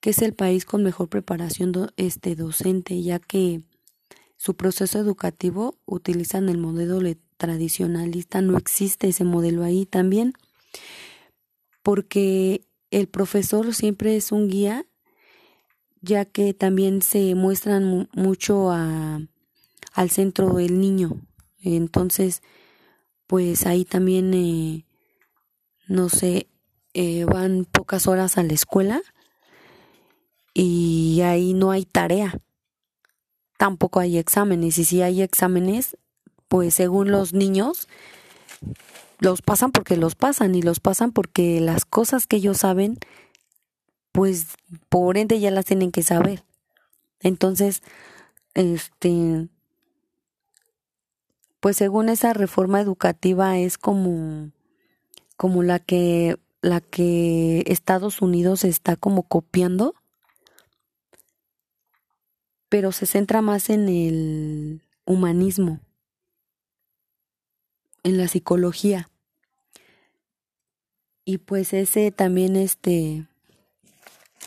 que 0.00 0.10
es 0.10 0.22
el 0.22 0.34
país 0.34 0.64
con 0.64 0.82
mejor 0.82 1.08
preparación 1.08 1.72
este, 1.96 2.36
docente, 2.36 3.02
ya 3.02 3.18
que 3.18 3.62
su 4.36 4.54
proceso 4.54 4.98
educativo 4.98 5.76
utilizan 5.84 6.48
el 6.48 6.58
modelo 6.58 7.00
tradicionalista, 7.36 8.40
no 8.40 8.56
existe 8.56 9.08
ese 9.08 9.24
modelo 9.24 9.64
ahí 9.64 9.86
también, 9.86 10.34
porque 11.82 12.62
el 12.90 13.08
profesor 13.08 13.74
siempre 13.74 14.16
es 14.16 14.30
un 14.32 14.48
guía, 14.48 14.86
ya 16.00 16.24
que 16.24 16.54
también 16.54 17.02
se 17.02 17.34
muestran 17.34 18.08
mucho 18.12 18.70
a, 18.70 19.20
al 19.92 20.10
centro 20.10 20.54
del 20.54 20.80
niño. 20.80 21.20
Entonces, 21.60 22.42
pues 23.26 23.66
ahí 23.66 23.84
también, 23.84 24.32
eh, 24.34 24.84
no 25.88 26.08
sé, 26.08 26.46
eh, 26.94 27.24
van 27.24 27.64
pocas 27.64 28.06
horas 28.06 28.38
a 28.38 28.42
la 28.42 28.52
escuela 28.52 29.00
y 30.54 31.20
ahí 31.22 31.54
no 31.54 31.70
hay 31.70 31.84
tarea. 31.84 32.38
Tampoco 33.56 33.98
hay 33.98 34.18
exámenes 34.18 34.78
y 34.78 34.84
si 34.84 35.02
hay 35.02 35.22
exámenes, 35.22 35.96
pues 36.46 36.74
según 36.74 37.10
los 37.10 37.32
niños, 37.32 37.88
los 39.18 39.42
pasan 39.42 39.72
porque 39.72 39.96
los 39.96 40.14
pasan 40.14 40.54
y 40.54 40.62
los 40.62 40.78
pasan 40.78 41.12
porque 41.12 41.60
las 41.60 41.84
cosas 41.84 42.26
que 42.26 42.36
ellos 42.36 42.58
saben, 42.58 42.98
pues 44.12 44.46
por 44.88 45.16
ende 45.18 45.40
ya 45.40 45.50
las 45.50 45.64
tienen 45.64 45.90
que 45.90 46.02
saber. 46.02 46.44
Entonces, 47.20 47.82
este, 48.54 49.48
pues 51.60 51.76
según 51.76 52.08
esa 52.08 52.32
reforma 52.32 52.80
educativa 52.80 53.58
es 53.58 53.78
como, 53.78 54.50
como 55.38 55.62
la 55.62 55.78
que 55.78 56.36
la 56.60 56.80
que 56.80 57.62
Estados 57.68 58.20
Unidos 58.20 58.64
está 58.64 58.96
como 58.96 59.22
copiando, 59.22 59.94
pero 62.68 62.90
se 62.90 63.06
centra 63.06 63.40
más 63.40 63.70
en 63.70 63.88
el 63.88 64.82
humanismo, 65.06 65.80
en 68.02 68.18
la 68.18 68.26
psicología. 68.26 69.08
Y 71.24 71.38
pues 71.38 71.72
ese 71.72 72.10
también 72.10 72.56
este 72.56 73.28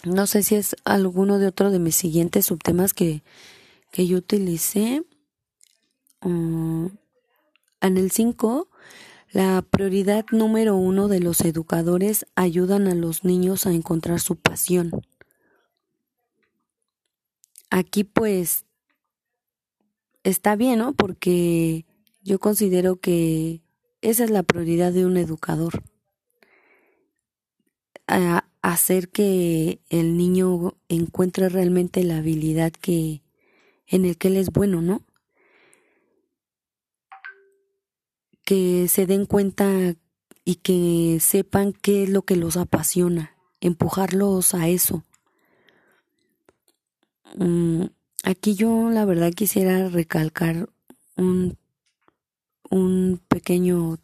no 0.04 0.28
sé 0.28 0.44
si 0.44 0.56
es 0.56 0.76
alguno 0.84 1.40
de 1.40 1.48
otro 1.48 1.72
de 1.72 1.80
mis 1.80 1.96
siguientes 1.96 2.48
subtemas 2.48 2.94
que, 2.94 3.24
que 3.92 4.08
yo 4.08 4.18
utilicé. 4.18 5.04
Mm, 6.20 6.88
en 7.82 7.98
el 7.98 8.12
5 8.12 8.68
la 9.32 9.62
prioridad 9.62 10.26
número 10.32 10.76
uno 10.76 11.08
de 11.08 11.22
los 11.22 11.42
educadores 11.42 12.26
ayudan 12.36 12.88
a 12.88 12.96
los 12.96 13.24
niños 13.24 13.66
a 13.66 13.72
encontrar 13.72 14.20
su 14.20 14.36
pasión. 14.36 14.92
Aquí 17.70 18.04
pues 18.04 18.66
está 20.24 20.58
bien, 20.58 20.80
¿no? 20.80 20.94
Porque 20.94 21.86
yo 22.24 22.40
considero 22.40 22.98
que 22.98 23.62
esa 24.02 24.26
es 24.26 24.30
la 24.32 24.44
prioridad 24.44 24.92
de 24.92 25.06
un 25.06 25.16
educador. 25.16 25.84
hacer 28.62 29.10
que 29.10 29.80
el 29.90 30.18
niño 30.18 30.76
encuentre 30.90 31.48
realmente 31.48 32.04
la 32.04 32.18
habilidad 32.18 32.74
que 32.74 33.24
en 33.88 34.06
el 34.06 34.18
que 34.18 34.28
él 34.28 34.38
es 34.38 34.52
bueno, 34.52 34.82
¿no? 34.82 35.02
Que 38.51 38.89
se 38.89 39.05
den 39.05 39.25
cuenta 39.25 39.96
y 40.43 40.55
que 40.55 41.20
sepan 41.22 41.72
qué 41.72 42.03
es 42.03 42.10
lo 42.10 42.24
que 42.24 42.36
los 42.36 42.58
apasiona, 42.58 43.34
empujarlos 43.62 44.53
a 44.53 44.67
eso. 44.67 45.05
Mm, 47.38 47.84
aquí 48.25 48.55
yo 48.55 48.89
la 48.89 49.05
verdad 49.05 49.31
quisiera 49.31 49.88
recalcar 49.88 50.67
un, 51.15 51.58
un 52.70 53.22
pequeño 53.29 54.00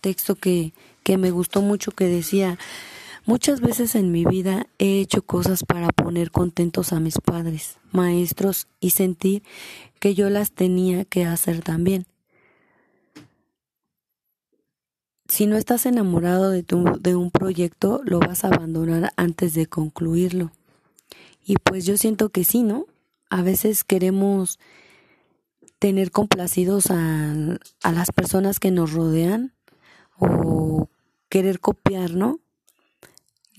texto 0.00 0.36
que, 0.36 0.72
que 1.02 1.18
me 1.18 1.32
gustó 1.32 1.60
mucho 1.60 1.90
que 1.90 2.06
decía, 2.06 2.60
muchas 3.24 3.60
veces 3.60 3.96
en 3.96 4.12
mi 4.12 4.24
vida 4.24 4.68
he 4.78 5.00
hecho 5.00 5.22
cosas 5.22 5.64
para 5.64 5.88
poner 5.88 6.30
contentos 6.30 6.92
a 6.92 7.00
mis 7.00 7.18
padres, 7.18 7.78
maestros 7.90 8.68
y 8.78 8.90
sentir 8.90 9.42
que 9.98 10.14
yo 10.14 10.30
las 10.30 10.52
tenía 10.52 11.04
que 11.04 11.24
hacer 11.24 11.62
también. 11.62 12.06
Si 15.28 15.46
no 15.46 15.56
estás 15.56 15.86
enamorado 15.86 16.50
de, 16.50 16.62
tu, 16.62 16.84
de 17.00 17.16
un 17.16 17.30
proyecto, 17.30 18.00
lo 18.04 18.20
vas 18.20 18.44
a 18.44 18.48
abandonar 18.48 19.12
antes 19.16 19.54
de 19.54 19.66
concluirlo. 19.66 20.50
Y 21.44 21.56
pues 21.56 21.86
yo 21.86 21.96
siento 21.96 22.28
que 22.30 22.44
sí, 22.44 22.62
¿no? 22.62 22.86
A 23.30 23.42
veces 23.42 23.84
queremos 23.84 24.58
tener 25.78 26.10
complacidos 26.10 26.90
a, 26.90 27.34
a 27.82 27.92
las 27.92 28.10
personas 28.12 28.60
que 28.60 28.70
nos 28.70 28.92
rodean 28.92 29.52
o 30.18 30.88
querer 31.28 31.60
copiar, 31.60 32.12
¿no? 32.12 32.40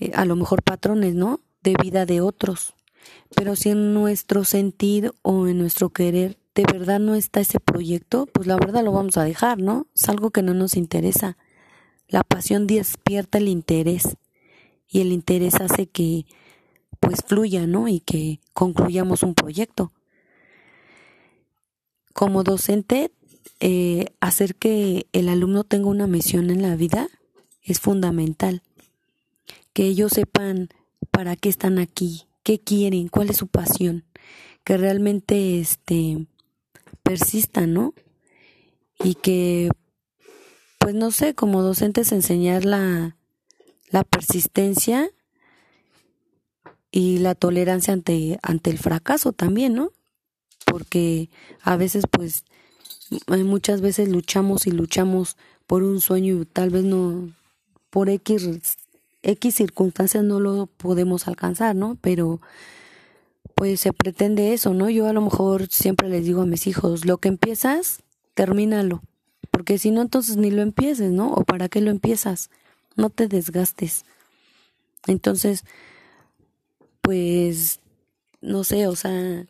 Eh, 0.00 0.12
a 0.14 0.24
lo 0.24 0.36
mejor 0.36 0.62
patrones, 0.62 1.14
¿no? 1.14 1.40
De 1.62 1.74
vida 1.80 2.06
de 2.06 2.20
otros. 2.20 2.74
Pero 3.34 3.56
si 3.56 3.70
en 3.70 3.94
nuestro 3.94 4.44
sentir 4.44 5.14
o 5.22 5.46
en 5.46 5.58
nuestro 5.58 5.90
querer 5.90 6.38
de 6.54 6.64
verdad 6.64 6.98
no 6.98 7.14
está 7.14 7.40
ese 7.40 7.60
proyecto, 7.60 8.26
pues 8.26 8.48
la 8.48 8.56
verdad 8.56 8.82
lo 8.82 8.90
vamos 8.90 9.16
a 9.16 9.22
dejar, 9.22 9.58
¿no? 9.58 9.86
Es 9.94 10.08
algo 10.08 10.30
que 10.30 10.42
no 10.42 10.54
nos 10.54 10.76
interesa. 10.76 11.36
La 12.08 12.24
pasión 12.24 12.66
despierta 12.66 13.38
el 13.38 13.48
interés 13.48 14.16
y 14.88 15.00
el 15.00 15.12
interés 15.12 15.56
hace 15.56 15.86
que 15.86 16.24
pues 17.00 17.22
fluya, 17.24 17.66
¿no? 17.66 17.86
Y 17.88 18.00
que 18.00 18.40
concluyamos 18.54 19.22
un 19.22 19.34
proyecto. 19.34 19.92
Como 22.14 22.42
docente, 22.42 23.12
eh, 23.60 24.06
hacer 24.20 24.54
que 24.56 25.06
el 25.12 25.28
alumno 25.28 25.64
tenga 25.64 25.88
una 25.88 26.06
misión 26.06 26.50
en 26.50 26.62
la 26.62 26.76
vida 26.76 27.08
es 27.62 27.80
fundamental. 27.80 28.62
Que 29.72 29.84
ellos 29.84 30.12
sepan 30.12 30.68
para 31.10 31.36
qué 31.36 31.48
están 31.48 31.78
aquí, 31.78 32.24
qué 32.42 32.58
quieren, 32.58 33.08
cuál 33.08 33.30
es 33.30 33.36
su 33.36 33.46
pasión, 33.46 34.04
que 34.64 34.76
realmente 34.76 35.60
este 35.60 36.26
persistan, 37.02 37.74
¿no? 37.74 37.94
Y 39.04 39.14
que 39.14 39.70
pues 40.88 40.96
no 40.96 41.10
sé, 41.10 41.34
como 41.34 41.60
docentes 41.60 42.12
enseñar 42.12 42.64
la, 42.64 43.14
la 43.90 44.04
persistencia 44.04 45.10
y 46.90 47.18
la 47.18 47.34
tolerancia 47.34 47.92
ante, 47.92 48.38
ante 48.42 48.70
el 48.70 48.78
fracaso 48.78 49.34
también, 49.34 49.74
¿no? 49.74 49.92
Porque 50.64 51.28
a 51.60 51.76
veces, 51.76 52.04
pues, 52.10 52.44
muchas 53.28 53.82
veces 53.82 54.08
luchamos 54.08 54.66
y 54.66 54.70
luchamos 54.70 55.36
por 55.66 55.82
un 55.82 56.00
sueño 56.00 56.40
y 56.40 56.46
tal 56.46 56.70
vez 56.70 56.84
no, 56.84 57.34
por 57.90 58.08
X, 58.08 58.48
X 59.20 59.54
circunstancias 59.54 60.24
no 60.24 60.40
lo 60.40 60.68
podemos 60.68 61.28
alcanzar, 61.28 61.76
¿no? 61.76 61.98
Pero 62.00 62.40
pues 63.54 63.80
se 63.80 63.92
pretende 63.92 64.54
eso, 64.54 64.72
¿no? 64.72 64.88
Yo 64.88 65.06
a 65.06 65.12
lo 65.12 65.20
mejor 65.20 65.68
siempre 65.68 66.08
les 66.08 66.24
digo 66.24 66.40
a 66.40 66.46
mis 66.46 66.66
hijos, 66.66 67.04
lo 67.04 67.18
que 67.18 67.28
empiezas, 67.28 68.02
termínalo 68.32 69.02
porque 69.58 69.76
si 69.76 69.90
no, 69.90 70.02
entonces 70.02 70.36
ni 70.36 70.52
lo 70.52 70.62
empieces, 70.62 71.10
¿no? 71.10 71.32
¿O 71.32 71.42
para 71.42 71.68
qué 71.68 71.80
lo 71.80 71.90
empiezas? 71.90 72.48
No 72.94 73.10
te 73.10 73.26
desgastes. 73.26 74.04
Entonces, 75.08 75.64
pues, 77.00 77.80
no 78.40 78.62
sé, 78.62 78.86
o 78.86 78.94
sea, 78.94 79.46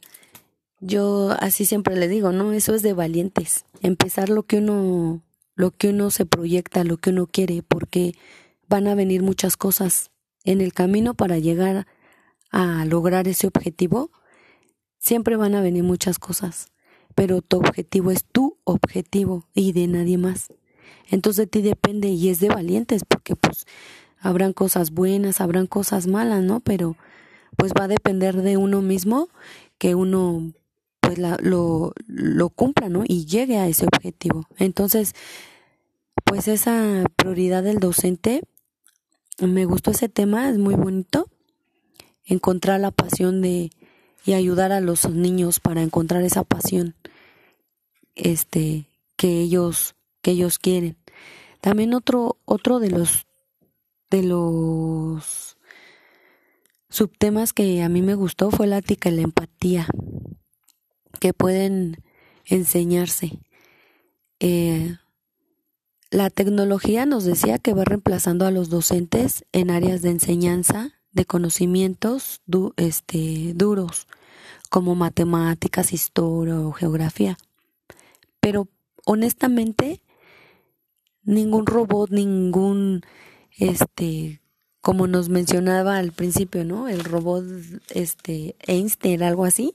yo 0.80 1.36
así 1.40 1.66
siempre 1.66 1.94
le 1.94 2.08
digo, 2.08 2.32
¿no? 2.32 2.54
Eso 2.54 2.74
es 2.74 2.80
de 2.80 2.94
valientes. 2.94 3.66
Empezar 3.82 4.30
lo 4.30 4.44
que 4.44 4.56
uno, 4.56 5.20
lo 5.56 5.72
que 5.72 5.90
uno 5.90 6.10
se 6.10 6.24
proyecta, 6.24 6.84
lo 6.84 6.96
que 6.96 7.10
uno 7.10 7.26
quiere, 7.26 7.62
porque 7.62 8.14
van 8.66 8.86
a 8.86 8.94
venir 8.94 9.22
muchas 9.22 9.58
cosas 9.58 10.10
en 10.44 10.62
el 10.62 10.72
camino 10.72 11.12
para 11.12 11.36
llegar 11.36 11.86
a 12.50 12.86
lograr 12.86 13.28
ese 13.28 13.46
objetivo. 13.46 14.10
Siempre 14.96 15.36
van 15.36 15.54
a 15.54 15.60
venir 15.60 15.82
muchas 15.82 16.18
cosas, 16.18 16.72
pero 17.14 17.42
tu 17.42 17.58
objetivo 17.58 18.10
es 18.10 18.24
tu 18.24 18.47
objetivo 18.72 19.46
y 19.54 19.72
de 19.72 19.86
nadie 19.86 20.18
más. 20.18 20.52
Entonces 21.10 21.44
de 21.44 21.46
ti 21.46 21.62
depende 21.62 22.08
y 22.08 22.28
es 22.28 22.40
de 22.40 22.48
valientes, 22.48 23.02
porque 23.06 23.36
pues 23.36 23.66
habrán 24.20 24.52
cosas 24.52 24.90
buenas, 24.90 25.40
habrán 25.40 25.66
cosas 25.66 26.06
malas, 26.06 26.42
¿no? 26.42 26.60
Pero 26.60 26.96
pues 27.56 27.72
va 27.78 27.84
a 27.84 27.88
depender 27.88 28.36
de 28.42 28.56
uno 28.56 28.82
mismo 28.82 29.28
que 29.78 29.94
uno 29.94 30.52
pues 31.00 31.18
lo, 31.18 31.92
lo 32.06 32.48
cumpla, 32.50 32.88
¿no? 32.88 33.04
Y 33.06 33.24
llegue 33.24 33.58
a 33.58 33.68
ese 33.68 33.86
objetivo. 33.86 34.46
Entonces, 34.58 35.14
pues 36.24 36.48
esa 36.48 37.04
prioridad 37.16 37.62
del 37.62 37.78
docente, 37.78 38.42
me 39.40 39.64
gustó 39.64 39.92
ese 39.92 40.08
tema, 40.08 40.50
es 40.50 40.58
muy 40.58 40.74
bonito. 40.74 41.28
Encontrar 42.26 42.80
la 42.80 42.90
pasión 42.90 43.40
de 43.40 43.70
y 44.26 44.34
ayudar 44.34 44.72
a 44.72 44.80
los 44.80 45.08
niños 45.08 45.60
para 45.60 45.82
encontrar 45.82 46.22
esa 46.22 46.44
pasión 46.44 46.94
este 48.18 48.90
que 49.16 49.40
ellos 49.40 49.94
que 50.20 50.32
ellos 50.32 50.58
quieren. 50.58 50.96
También 51.60 51.94
otro 51.94 52.38
otro 52.44 52.78
de 52.80 52.90
los 52.90 53.26
de 54.10 54.22
los 54.22 55.56
subtemas 56.88 57.52
que 57.52 57.82
a 57.82 57.88
mí 57.88 58.02
me 58.02 58.14
gustó 58.14 58.50
fue 58.50 58.66
la 58.66 58.78
ética 58.78 59.08
y 59.08 59.16
la 59.16 59.22
empatía, 59.22 59.86
que 61.20 61.32
pueden 61.32 62.02
enseñarse. 62.44 63.38
Eh, 64.40 64.96
la 66.10 66.30
tecnología 66.30 67.04
nos 67.04 67.24
decía 67.24 67.58
que 67.58 67.74
va 67.74 67.84
reemplazando 67.84 68.46
a 68.46 68.50
los 68.50 68.70
docentes 68.70 69.44
en 69.52 69.70
áreas 69.70 70.00
de 70.00 70.10
enseñanza 70.10 70.94
de 71.12 71.26
conocimientos 71.26 72.40
este, 72.76 73.52
duros, 73.54 74.06
como 74.70 74.94
matemáticas, 74.94 75.92
historia 75.92 76.60
o 76.60 76.72
geografía. 76.72 77.36
Pero 78.48 78.66
honestamente, 79.04 80.00
ningún 81.22 81.66
robot, 81.66 82.08
ningún 82.08 83.02
este 83.58 84.40
como 84.80 85.06
nos 85.06 85.28
mencionaba 85.28 85.98
al 85.98 86.12
principio, 86.12 86.64
¿no? 86.64 86.88
El 86.88 87.04
robot 87.04 87.44
este 87.90 88.56
Einstein, 88.60 89.22
algo 89.22 89.44
así, 89.44 89.74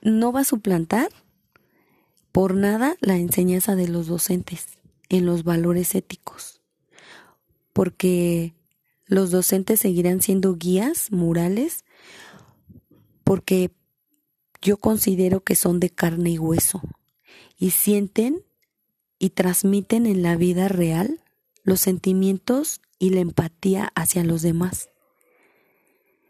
no 0.00 0.32
va 0.32 0.40
a 0.40 0.44
suplantar 0.44 1.10
por 2.32 2.54
nada 2.54 2.96
la 3.00 3.18
enseñanza 3.18 3.76
de 3.76 3.88
los 3.88 4.06
docentes 4.06 4.68
en 5.10 5.26
los 5.26 5.44
valores 5.44 5.94
éticos. 5.94 6.62
Porque 7.74 8.54
los 9.04 9.30
docentes 9.30 9.80
seguirán 9.80 10.22
siendo 10.22 10.56
guías 10.56 11.12
morales 11.12 11.84
porque 13.22 13.70
yo 14.62 14.78
considero 14.78 15.40
que 15.40 15.56
son 15.56 15.78
de 15.78 15.90
carne 15.90 16.30
y 16.30 16.38
hueso 16.38 16.80
y 17.60 17.70
sienten 17.70 18.42
y 19.18 19.30
transmiten 19.30 20.06
en 20.06 20.22
la 20.22 20.34
vida 20.34 20.66
real 20.66 21.20
los 21.62 21.80
sentimientos 21.80 22.80
y 22.98 23.10
la 23.10 23.20
empatía 23.20 23.92
hacia 23.94 24.24
los 24.24 24.40
demás. 24.40 24.88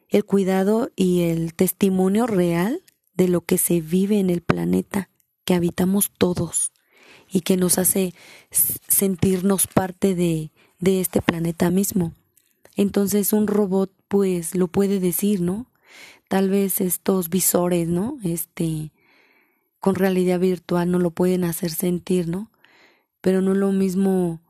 El 0.09 0.25
cuidado 0.25 0.91
y 0.97 1.23
el 1.23 1.55
testimonio 1.55 2.27
real 2.27 2.83
de 3.15 3.29
lo 3.29 3.43
que 3.43 3.59
se 3.59 3.81
vive 3.81 4.19
en 4.19 4.29
el 4.29 4.43
planeta 4.43 5.09
que 5.45 5.55
habitamos 5.55 6.11
todos 6.19 6.73
y 7.31 7.43
que 7.43 7.57
nos 7.57 7.79
hace 7.79 8.13
sentirnos 8.51 9.69
parte 9.69 10.17
de, 10.17 10.51
de 10.81 11.01
este 11.01 11.23
planeta 11.23 11.71
mismo. 11.71 12.13
Entonces 12.75 13.33
un 13.33 13.47
robot 13.47 13.93
pues 14.09 14.57
lo 14.57 14.67
puede 14.67 14.99
decir, 14.99 15.41
¿no? 15.41 15.71
Tal 16.29 16.51
vez 16.51 16.81
estos 16.81 17.29
visores, 17.29 17.87
¿no? 17.87 18.19
Este 18.25 18.91
con 19.81 19.95
realidad 19.95 20.39
virtual 20.39 20.91
no 20.91 20.99
lo 20.99 21.11
pueden 21.11 21.45
hacer 21.45 21.71
sentir, 21.71 22.29
¿no? 22.29 22.51
Pero 23.21 23.41
no 23.41 23.53
es 23.53 23.59
lo 23.59 23.73
mismo 23.73 24.41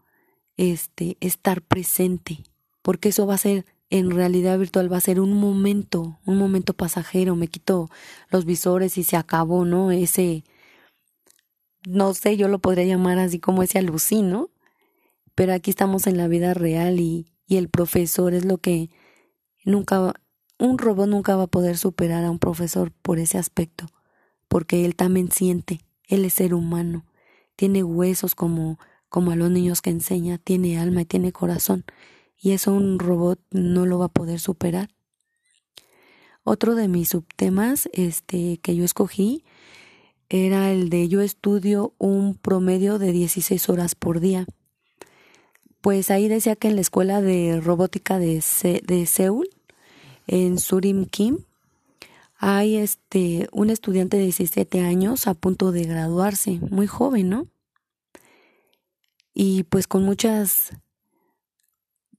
este, 0.56 1.16
estar 1.20 1.62
presente, 1.62 2.44
porque 2.82 3.08
eso 3.10 3.26
va 3.26 3.34
a 3.34 3.38
ser, 3.38 3.64
en 3.88 4.10
realidad 4.10 4.58
virtual 4.58 4.92
va 4.92 4.98
a 4.98 5.00
ser 5.00 5.20
un 5.20 5.32
momento, 5.32 6.18
un 6.26 6.36
momento 6.36 6.74
pasajero, 6.74 7.36
me 7.36 7.48
quito 7.48 7.88
los 8.28 8.44
visores 8.44 8.98
y 8.98 9.04
se 9.04 9.16
acabó, 9.16 9.64
¿no? 9.64 9.90
Ese, 9.90 10.44
no 11.86 12.12
sé, 12.14 12.36
yo 12.36 12.48
lo 12.48 12.58
podría 12.58 12.84
llamar 12.84 13.18
así 13.18 13.38
como 13.38 13.62
ese 13.62 13.78
alucino, 13.78 14.50
pero 15.34 15.54
aquí 15.54 15.70
estamos 15.70 16.06
en 16.06 16.16
la 16.16 16.28
vida 16.28 16.54
real 16.54 17.00
y, 17.00 17.32
y 17.46 17.56
el 17.56 17.68
profesor 17.68 18.34
es 18.34 18.44
lo 18.44 18.58
que 18.58 18.90
nunca, 19.64 20.12
un 20.58 20.78
robot 20.78 21.08
nunca 21.08 21.36
va 21.36 21.44
a 21.44 21.46
poder 21.46 21.78
superar 21.78 22.24
a 22.24 22.30
un 22.30 22.38
profesor 22.38 22.92
por 22.92 23.18
ese 23.18 23.38
aspecto, 23.38 23.86
porque 24.50 24.84
él 24.84 24.96
también 24.96 25.30
siente, 25.30 25.80
él 26.08 26.26
es 26.26 26.34
ser 26.34 26.52
humano, 26.52 27.06
tiene 27.56 27.84
huesos 27.84 28.34
como 28.34 28.78
como 29.10 29.32
a 29.32 29.36
los 29.36 29.50
niños 29.50 29.82
que 29.82 29.90
enseña, 29.90 30.38
tiene 30.38 30.78
alma 30.78 31.02
y 31.02 31.04
tiene 31.04 31.32
corazón, 31.32 31.84
y 32.40 32.52
eso 32.52 32.72
un 32.72 32.98
robot 32.98 33.40
no 33.50 33.84
lo 33.84 33.98
va 33.98 34.06
a 34.06 34.12
poder 34.12 34.38
superar. 34.38 34.88
Otro 36.44 36.74
de 36.74 36.88
mis 36.88 37.10
subtemas 37.10 37.90
este, 37.92 38.58
que 38.62 38.74
yo 38.74 38.84
escogí 38.84 39.44
era 40.30 40.70
el 40.70 40.88
de 40.88 41.08
yo 41.08 41.20
estudio 41.20 41.92
un 41.98 42.36
promedio 42.36 42.98
de 42.98 43.12
16 43.12 43.68
horas 43.68 43.94
por 43.96 44.20
día. 44.20 44.46
Pues 45.80 46.10
ahí 46.10 46.28
decía 46.28 46.56
que 46.56 46.68
en 46.68 46.76
la 46.76 46.80
escuela 46.82 47.20
de 47.20 47.60
robótica 47.60 48.18
de, 48.18 48.42
de 48.86 49.06
Seúl, 49.06 49.50
en 50.28 50.58
Surim 50.58 51.04
Kim, 51.04 51.38
hay 52.40 52.76
este 52.76 53.48
un 53.52 53.70
estudiante 53.70 54.16
de 54.16 54.24
17 54.24 54.80
años 54.80 55.26
a 55.26 55.34
punto 55.34 55.72
de 55.72 55.84
graduarse, 55.84 56.58
muy 56.70 56.86
joven, 56.86 57.28
¿no? 57.30 57.46
y 59.42 59.62
pues 59.64 59.86
con 59.86 60.04
muchas, 60.04 60.72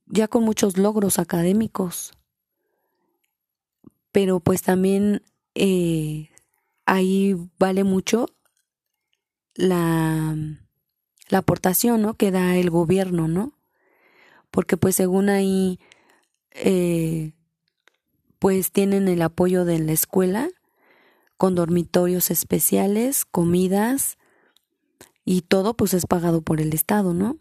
ya 0.06 0.28
con 0.28 0.44
muchos 0.44 0.76
logros 0.76 1.18
académicos. 1.20 2.12
Pero 4.10 4.40
pues 4.40 4.62
también 4.62 5.22
eh, 5.54 6.30
ahí 6.84 7.36
vale 7.58 7.84
mucho 7.84 8.26
la, 9.54 10.36
la 11.28 11.38
aportación 11.38 12.02
¿no? 12.02 12.14
que 12.14 12.30
da 12.30 12.56
el 12.56 12.70
gobierno, 12.70 13.28
¿no? 13.28 13.52
Porque 14.50 14.76
pues 14.76 14.96
según 14.96 15.28
ahí, 15.28 15.78
eh, 16.50 17.32
pues 18.42 18.72
tienen 18.72 19.06
el 19.06 19.22
apoyo 19.22 19.64
de 19.64 19.78
la 19.78 19.92
escuela 19.92 20.50
con 21.36 21.54
dormitorios 21.54 22.28
especiales, 22.32 23.24
comidas, 23.24 24.18
y 25.24 25.42
todo 25.42 25.76
pues 25.76 25.94
es 25.94 26.06
pagado 26.06 26.42
por 26.42 26.60
el 26.60 26.74
Estado, 26.74 27.14
¿no? 27.14 27.38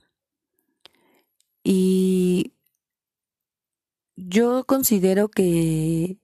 Y 1.64 2.54
yo 4.16 4.64
considero 4.68 5.28
que 5.30 6.20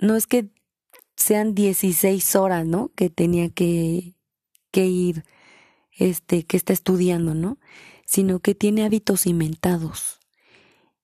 no 0.00 0.16
es 0.16 0.26
que 0.26 0.50
sean 1.14 1.54
16 1.54 2.34
horas, 2.34 2.66
¿no? 2.66 2.90
Que 2.96 3.10
tenía 3.10 3.48
que, 3.48 4.16
que 4.72 4.86
ir, 4.86 5.24
este, 5.92 6.42
que 6.42 6.56
está 6.56 6.72
estudiando, 6.72 7.34
¿no? 7.34 7.58
Sino 8.06 8.40
que 8.40 8.56
tiene 8.56 8.84
hábitos 8.84 9.20
cimentados. 9.20 10.18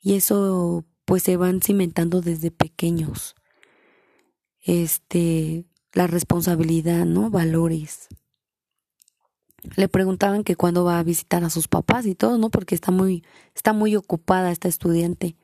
Y 0.00 0.14
eso 0.16 0.84
pues 1.04 1.22
se 1.22 1.36
van 1.36 1.60
cimentando 1.60 2.20
desde 2.20 2.50
pequeños. 2.50 3.34
Este, 4.60 5.64
la 5.92 6.06
responsabilidad, 6.06 7.04
¿no? 7.04 7.30
Valores 7.30 8.08
le 9.76 9.88
preguntaban 9.88 10.44
que 10.44 10.56
cuándo 10.56 10.84
va 10.84 10.98
a 10.98 11.02
visitar 11.02 11.44
a 11.44 11.50
sus 11.50 11.68
papás 11.68 12.06
y 12.06 12.14
todo, 12.14 12.38
¿no? 12.38 12.50
Porque 12.50 12.74
está 12.74 12.90
muy, 12.90 13.24
está 13.54 13.72
muy 13.72 13.96
ocupada 13.96 14.50
esta 14.50 14.68
estudiante. 14.68 15.36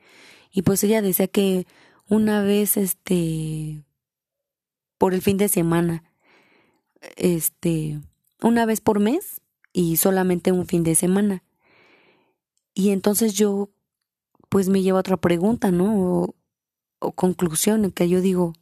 Y 0.51 0.63
pues 0.63 0.83
ella 0.83 1.03
decía 1.03 1.29
que 1.29 1.67
una 2.09 2.43
vez, 2.43 2.77
este, 2.77 3.85
por 4.99 5.15
el 5.15 5.23
fin 5.23 5.37
de 5.37 5.49
semana, 5.49 6.05
este, 7.17 8.01
una 8.43 8.67
vez 8.67 8.81
por 8.81 8.99
mes 8.99 9.41
y 9.73 9.97
solamente 9.97 10.53
un 10.53 10.67
fin 10.67 10.83
de 10.83 10.95
semana. 10.95 11.45
Y 12.75 12.91
entonces 12.91 13.35
yo, 13.35 13.71
pues 14.49 14.69
me 14.69 14.83
lleva 14.83 15.01
otra 15.01 15.17
pregunta, 15.17 15.71
¿no? 15.71 16.35
O, 17.01 17.13
conclusión 17.13 17.85
en 17.85 17.93
que 17.93 18.09
yo 18.09 18.21
digo, 18.21 18.55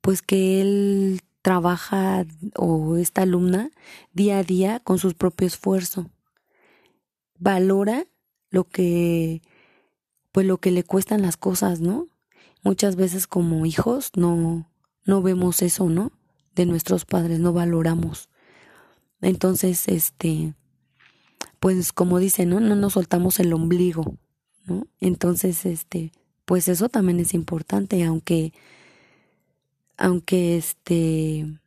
pues 0.00 0.22
que 0.22 0.60
él 0.60 1.20
trabaja 1.42 2.26
o 2.56 2.96
esta 2.96 3.22
alumna 3.22 3.70
día 4.12 4.38
a 4.38 4.42
día 4.42 4.80
con 4.80 4.98
su 4.98 5.14
propio 5.14 5.46
esfuerzo. 5.46 6.10
Valora 7.38 8.06
lo 8.50 8.64
que 8.64 9.42
pues 10.32 10.46
lo 10.46 10.58
que 10.58 10.70
le 10.72 10.84
cuestan 10.84 11.22
las 11.22 11.36
cosas, 11.36 11.80
¿no? 11.80 12.08
Muchas 12.62 12.96
veces 12.96 13.26
como 13.26 13.66
hijos 13.66 14.10
no 14.16 14.68
no 15.04 15.22
vemos 15.22 15.62
eso, 15.62 15.88
¿no? 15.88 16.12
De 16.54 16.66
nuestros 16.66 17.04
padres 17.04 17.38
no 17.38 17.52
valoramos. 17.52 18.28
Entonces, 19.20 19.86
este 19.88 20.54
pues 21.60 21.92
como 21.92 22.18
dice, 22.18 22.46
¿no? 22.46 22.60
No 22.60 22.76
nos 22.76 22.94
soltamos 22.94 23.38
el 23.40 23.52
ombligo, 23.52 24.16
Entonces, 25.00 25.66
este 25.66 26.12
pues 26.48 26.66
eso 26.68 26.88
también 26.88 27.20
es 27.20 27.34
importante, 27.34 28.02
aunque 28.04 28.54
aunque 29.98 30.56
este, 30.56 31.60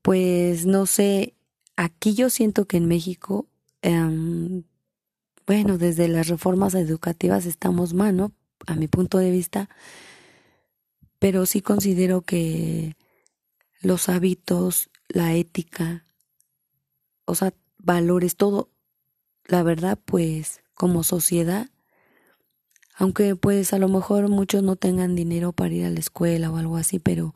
pues 0.00 0.64
no 0.64 0.86
sé, 0.86 1.34
aquí 1.74 2.14
yo 2.14 2.30
siento 2.30 2.66
que 2.66 2.76
en 2.76 2.86
México, 2.86 3.48
em, 3.82 4.62
bueno, 5.44 5.76
desde 5.76 6.06
las 6.06 6.28
reformas 6.28 6.74
educativas 6.74 7.46
estamos 7.46 7.94
mal, 7.94 8.16
¿no? 8.16 8.32
A 8.66 8.76
mi 8.76 8.86
punto 8.86 9.18
de 9.18 9.32
vista, 9.32 9.68
pero 11.18 11.46
sí 11.46 11.62
considero 11.62 12.22
que 12.22 12.94
los 13.80 14.08
hábitos, 14.08 14.88
la 15.08 15.34
ética, 15.34 16.04
o 17.24 17.34
sea, 17.34 17.52
valores, 17.78 18.36
todo, 18.36 18.70
la 19.46 19.64
verdad, 19.64 19.98
pues 20.04 20.60
como 20.76 21.02
sociedad 21.02 21.68
aunque 22.96 23.36
pues 23.36 23.74
a 23.74 23.78
lo 23.78 23.88
mejor 23.88 24.28
muchos 24.28 24.62
no 24.62 24.76
tengan 24.76 25.14
dinero 25.14 25.52
para 25.52 25.74
ir 25.74 25.84
a 25.84 25.90
la 25.90 26.00
escuela 26.00 26.50
o 26.50 26.56
algo 26.56 26.78
así, 26.78 26.98
pero 26.98 27.34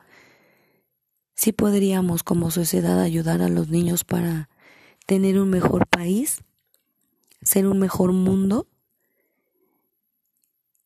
sí 1.34 1.52
podríamos 1.52 2.22
como 2.22 2.50
sociedad 2.50 2.98
ayudar 2.98 3.42
a 3.42 3.50
los 3.50 3.68
niños 3.68 4.04
para 4.04 4.48
tener 5.06 5.38
un 5.38 5.50
mejor 5.50 5.86
país, 5.86 6.42
ser 7.42 7.66
un 7.66 7.78
mejor 7.78 8.12
mundo. 8.12 8.68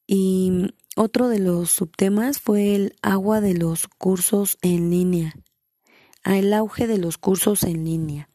Y 0.08 0.74
otro 0.96 1.28
de 1.28 1.38
los 1.38 1.70
subtemas 1.70 2.40
fue 2.40 2.74
el 2.74 2.96
agua 3.00 3.40
de 3.40 3.54
los 3.54 3.86
cursos 3.86 4.58
en 4.60 4.90
línea, 4.90 5.34
el 6.24 6.52
auge 6.52 6.88
de 6.88 6.98
los 6.98 7.16
cursos 7.16 7.62
en 7.62 7.84
línea. 7.84 8.28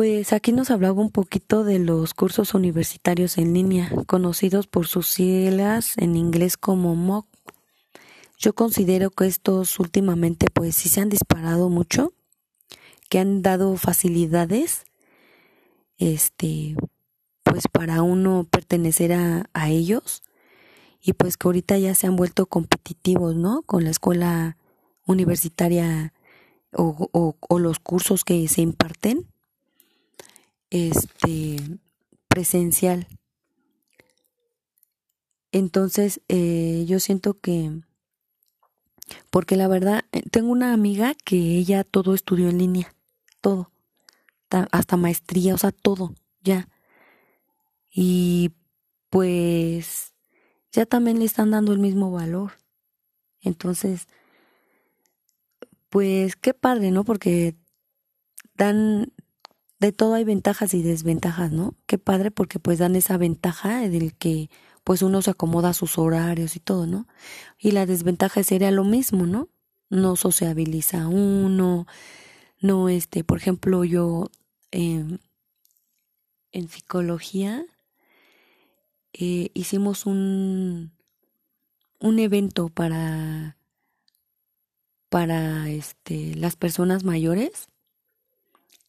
Pues 0.00 0.32
aquí 0.32 0.52
nos 0.52 0.70
hablaba 0.70 0.98
un 1.02 1.10
poquito 1.10 1.62
de 1.62 1.78
los 1.78 2.14
cursos 2.14 2.54
universitarios 2.54 3.36
en 3.36 3.52
línea, 3.52 3.92
conocidos 4.06 4.66
por 4.66 4.86
sus 4.86 5.06
siglas 5.06 5.92
en 5.98 6.16
inglés 6.16 6.56
como 6.56 6.94
MOOC. 6.94 7.26
Yo 8.38 8.54
considero 8.54 9.10
que 9.10 9.26
estos 9.26 9.78
últimamente 9.78 10.46
pues 10.50 10.74
sí 10.74 10.88
se 10.88 11.02
han 11.02 11.10
disparado 11.10 11.68
mucho, 11.68 12.14
que 13.10 13.18
han 13.18 13.42
dado 13.42 13.76
facilidades 13.76 14.86
este 15.98 16.76
pues 17.42 17.68
para 17.70 18.00
uno 18.00 18.46
pertenecer 18.50 19.12
a, 19.12 19.50
a 19.52 19.68
ellos 19.68 20.22
y 21.02 21.12
pues 21.12 21.36
que 21.36 21.46
ahorita 21.46 21.76
ya 21.76 21.94
se 21.94 22.06
han 22.06 22.16
vuelto 22.16 22.46
competitivos, 22.46 23.36
¿no? 23.36 23.60
Con 23.66 23.84
la 23.84 23.90
escuela 23.90 24.56
universitaria 25.04 26.14
o, 26.72 27.10
o, 27.12 27.36
o 27.38 27.58
los 27.58 27.80
cursos 27.80 28.24
que 28.24 28.48
se 28.48 28.62
imparten 28.62 29.26
este 30.70 31.56
presencial. 32.28 33.06
Entonces, 35.52 36.20
eh, 36.28 36.84
yo 36.86 37.00
siento 37.00 37.40
que, 37.40 37.82
porque 39.30 39.56
la 39.56 39.68
verdad, 39.68 40.04
eh, 40.12 40.22
tengo 40.30 40.52
una 40.52 40.72
amiga 40.72 41.14
que 41.24 41.36
ella 41.36 41.84
todo 41.84 42.14
estudió 42.14 42.48
en 42.48 42.58
línea, 42.58 42.94
todo, 43.40 43.72
hasta 44.50 44.96
maestría, 44.96 45.54
o 45.54 45.58
sea, 45.58 45.72
todo, 45.72 46.14
ya. 46.42 46.68
Y 47.90 48.52
pues 49.10 50.14
ya 50.72 50.86
también 50.86 51.18
le 51.18 51.24
están 51.24 51.50
dando 51.50 51.72
el 51.72 51.80
mismo 51.80 52.12
valor. 52.12 52.52
Entonces, 53.42 54.06
pues 55.88 56.36
qué 56.36 56.54
padre, 56.54 56.92
¿no? 56.92 57.04
Porque 57.04 57.56
dan, 58.54 59.12
de 59.80 59.92
todo 59.92 60.14
hay 60.14 60.24
ventajas 60.24 60.74
y 60.74 60.82
desventajas, 60.82 61.50
¿no? 61.50 61.74
Qué 61.86 61.98
padre 61.98 62.30
porque 62.30 62.58
pues 62.58 62.78
dan 62.78 62.96
esa 62.96 63.16
ventaja 63.16 63.88
del 63.88 64.14
que 64.14 64.50
pues 64.84 65.02
uno 65.02 65.22
se 65.22 65.30
acomoda 65.30 65.70
a 65.70 65.74
sus 65.74 65.98
horarios 65.98 66.54
y 66.54 66.60
todo, 66.60 66.86
¿no? 66.86 67.06
Y 67.58 67.72
la 67.72 67.86
desventaja 67.86 68.42
sería 68.44 68.70
lo 68.70 68.84
mismo, 68.84 69.26
¿no? 69.26 69.48
No 69.88 70.16
sociabiliza 70.16 71.08
uno, 71.08 71.86
no 72.60 72.88
este, 72.90 73.24
por 73.24 73.38
ejemplo, 73.38 73.84
yo 73.84 74.30
em, 74.70 75.18
en 76.52 76.68
psicología 76.68 77.64
eh, 79.14 79.50
hicimos 79.54 80.06
un, 80.06 80.92
un 81.98 82.18
evento 82.18 82.68
para 82.68 83.56
para 85.08 85.68
este 85.68 86.36
las 86.36 86.54
personas 86.54 87.02
mayores 87.02 87.68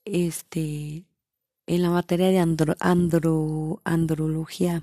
este, 0.06 1.06
en 1.68 1.82
la 1.82 1.90
materia 1.90 2.28
de 2.28 2.40
andro, 2.40 2.76
andro, 2.80 3.82
andrología. 3.84 4.82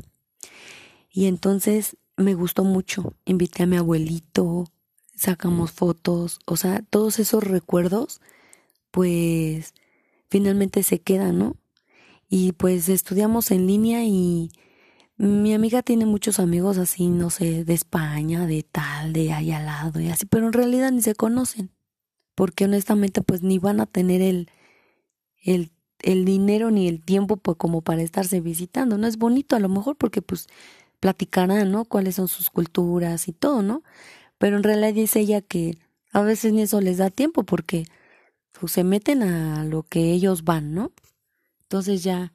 Y 1.11 1.27
entonces 1.27 1.97
me 2.17 2.35
gustó 2.35 2.65
mucho. 2.65 3.15
Invité 3.25 3.63
a 3.63 3.67
mi 3.67 3.77
abuelito, 3.77 4.67
sacamos 5.15 5.73
fotos, 5.73 6.39
o 6.47 6.57
sea, 6.57 6.83
todos 6.91 7.19
esos 7.19 7.45
recuerdos, 7.45 8.21
pues 8.91 9.75
finalmente 10.29 10.83
se 10.83 11.01
quedan, 11.01 11.39
¿no? 11.39 11.57
Y 12.29 12.53
pues 12.53 12.89
estudiamos 12.89 13.51
en 13.51 13.67
línea 13.67 14.05
y 14.05 14.51
mi 15.17 15.55
amiga 15.55 15.83
tiene 15.83 16.07
muchos 16.07 16.39
amigos 16.39 16.79
así, 16.79 17.09
no 17.09 17.31
sé, 17.31 17.65
de 17.65 17.75
España, 17.75 18.47
de 18.47 18.63
tal, 18.63 19.13
de 19.13 19.33
ahí 19.33 19.51
al 19.51 19.67
lado 19.67 20.01
y 20.01 20.09
así, 20.09 20.27
pero 20.27 20.47
en 20.47 20.53
realidad 20.53 20.93
ni 20.93 21.03
se 21.03 21.15
conocen, 21.15 21.71
porque 22.35 22.67
honestamente 22.67 23.23
pues 23.23 23.43
ni 23.43 23.59
van 23.59 23.81
a 23.81 23.87
tener 23.87 24.21
el, 24.21 24.51
el, 25.55 25.71
el 26.01 26.25
dinero 26.25 26.71
ni 26.71 26.89
el 26.89 27.01
tiempo 27.03 27.37
pues, 27.37 27.57
como 27.57 27.81
para 27.83 28.03
estarse 28.03 28.41
visitando, 28.41 28.99
¿no? 28.99 29.07
Es 29.07 29.17
bonito 29.17 29.57
a 29.57 29.61
lo 29.61 29.69
mejor 29.69 29.97
porque 29.97 30.23
pues 30.23 30.47
platicarán, 31.01 31.73
¿no? 31.73 31.85
Cuáles 31.85 32.17
son 32.17 32.29
sus 32.29 32.51
culturas 32.51 33.29
y 33.29 33.33
todo, 33.33 33.63
¿no? 33.63 33.83
Pero 34.39 34.57
en 34.57 34.63
realidad 34.63 34.95
dice 34.95 35.21
ella 35.21 35.41
que 35.41 35.79
a 36.13 36.23
veces 36.23 36.53
ni 36.53 36.63
eso 36.63 36.81
les 36.81 36.99
da 36.99 37.11
tiempo 37.11 37.45
porque 37.45 37.85
pues, 38.53 38.73
se 38.73 38.85
meten 38.85 39.23
a 39.23 39.65
lo 39.65 39.85
que 39.85 40.13
ellos 40.13 40.45
van, 40.45 40.75
¿no? 40.75 40.93
Entonces 41.63 42.03
ya, 42.03 42.35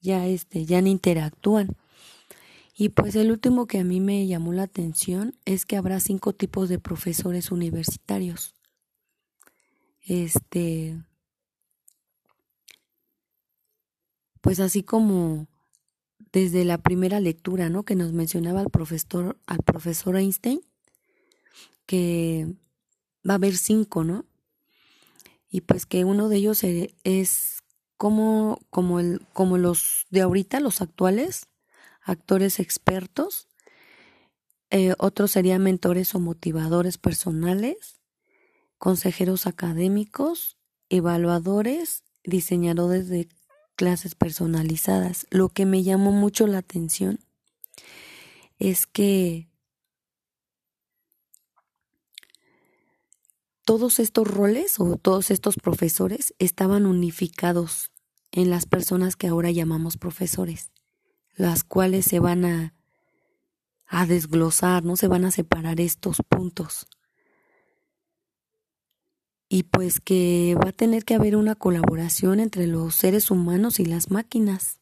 ya 0.00 0.26
este, 0.26 0.66
ya 0.66 0.82
no 0.82 0.88
interactúan. 0.88 1.76
Y 2.78 2.90
pues 2.90 3.16
el 3.16 3.30
último 3.30 3.66
que 3.66 3.78
a 3.78 3.84
mí 3.84 4.00
me 4.00 4.26
llamó 4.26 4.52
la 4.52 4.64
atención 4.64 5.34
es 5.46 5.64
que 5.64 5.78
habrá 5.78 5.98
cinco 5.98 6.34
tipos 6.34 6.68
de 6.68 6.78
profesores 6.78 7.50
universitarios. 7.50 8.54
Este, 10.02 10.98
pues 14.46 14.60
así 14.60 14.84
como 14.84 15.48
desde 16.30 16.64
la 16.64 16.78
primera 16.78 17.18
lectura, 17.18 17.68
¿no? 17.68 17.82
Que 17.82 17.96
nos 17.96 18.12
mencionaba 18.12 18.60
el 18.60 18.70
profesor, 18.70 19.36
al 19.44 19.58
profesor 19.64 20.14
Einstein, 20.14 20.60
que 21.84 22.54
va 23.28 23.32
a 23.32 23.38
haber 23.38 23.56
cinco, 23.56 24.04
¿no? 24.04 24.24
Y 25.50 25.62
pues 25.62 25.84
que 25.84 26.04
uno 26.04 26.28
de 26.28 26.36
ellos 26.36 26.62
e, 26.62 26.94
es 27.02 27.58
como, 27.96 28.60
como, 28.70 29.00
el, 29.00 29.26
como 29.32 29.58
los 29.58 30.06
de 30.10 30.20
ahorita, 30.20 30.60
los 30.60 30.80
actuales, 30.80 31.48
actores 32.00 32.60
expertos. 32.60 33.48
Eh, 34.70 34.94
otros 34.98 35.32
serían 35.32 35.64
mentores 35.64 36.14
o 36.14 36.20
motivadores 36.20 36.98
personales, 36.98 37.98
consejeros 38.78 39.48
académicos, 39.48 40.56
evaluadores, 40.88 42.04
diseñadores 42.22 43.08
de 43.08 43.28
clases 43.76 44.14
personalizadas. 44.14 45.26
Lo 45.30 45.48
que 45.48 45.66
me 45.66 45.82
llamó 45.82 46.10
mucho 46.10 46.46
la 46.46 46.58
atención 46.58 47.20
es 48.58 48.86
que 48.86 49.48
todos 53.64 54.00
estos 54.00 54.26
roles 54.26 54.80
o 54.80 54.96
todos 54.96 55.30
estos 55.30 55.56
profesores 55.56 56.34
estaban 56.38 56.86
unificados 56.86 57.92
en 58.32 58.50
las 58.50 58.66
personas 58.66 59.16
que 59.16 59.28
ahora 59.28 59.50
llamamos 59.50 59.96
profesores, 59.96 60.72
las 61.36 61.62
cuales 61.62 62.06
se 62.06 62.18
van 62.18 62.44
a, 62.44 62.74
a 63.86 64.06
desglosar, 64.06 64.84
no 64.84 64.96
se 64.96 65.08
van 65.08 65.24
a 65.24 65.30
separar 65.30 65.80
estos 65.80 66.22
puntos 66.28 66.86
y 69.48 69.64
pues 69.64 70.00
que 70.00 70.56
va 70.62 70.70
a 70.70 70.72
tener 70.72 71.04
que 71.04 71.14
haber 71.14 71.36
una 71.36 71.54
colaboración 71.54 72.40
entre 72.40 72.66
los 72.66 72.94
seres 72.94 73.30
humanos 73.30 73.78
y 73.78 73.84
las 73.84 74.10
máquinas. 74.10 74.80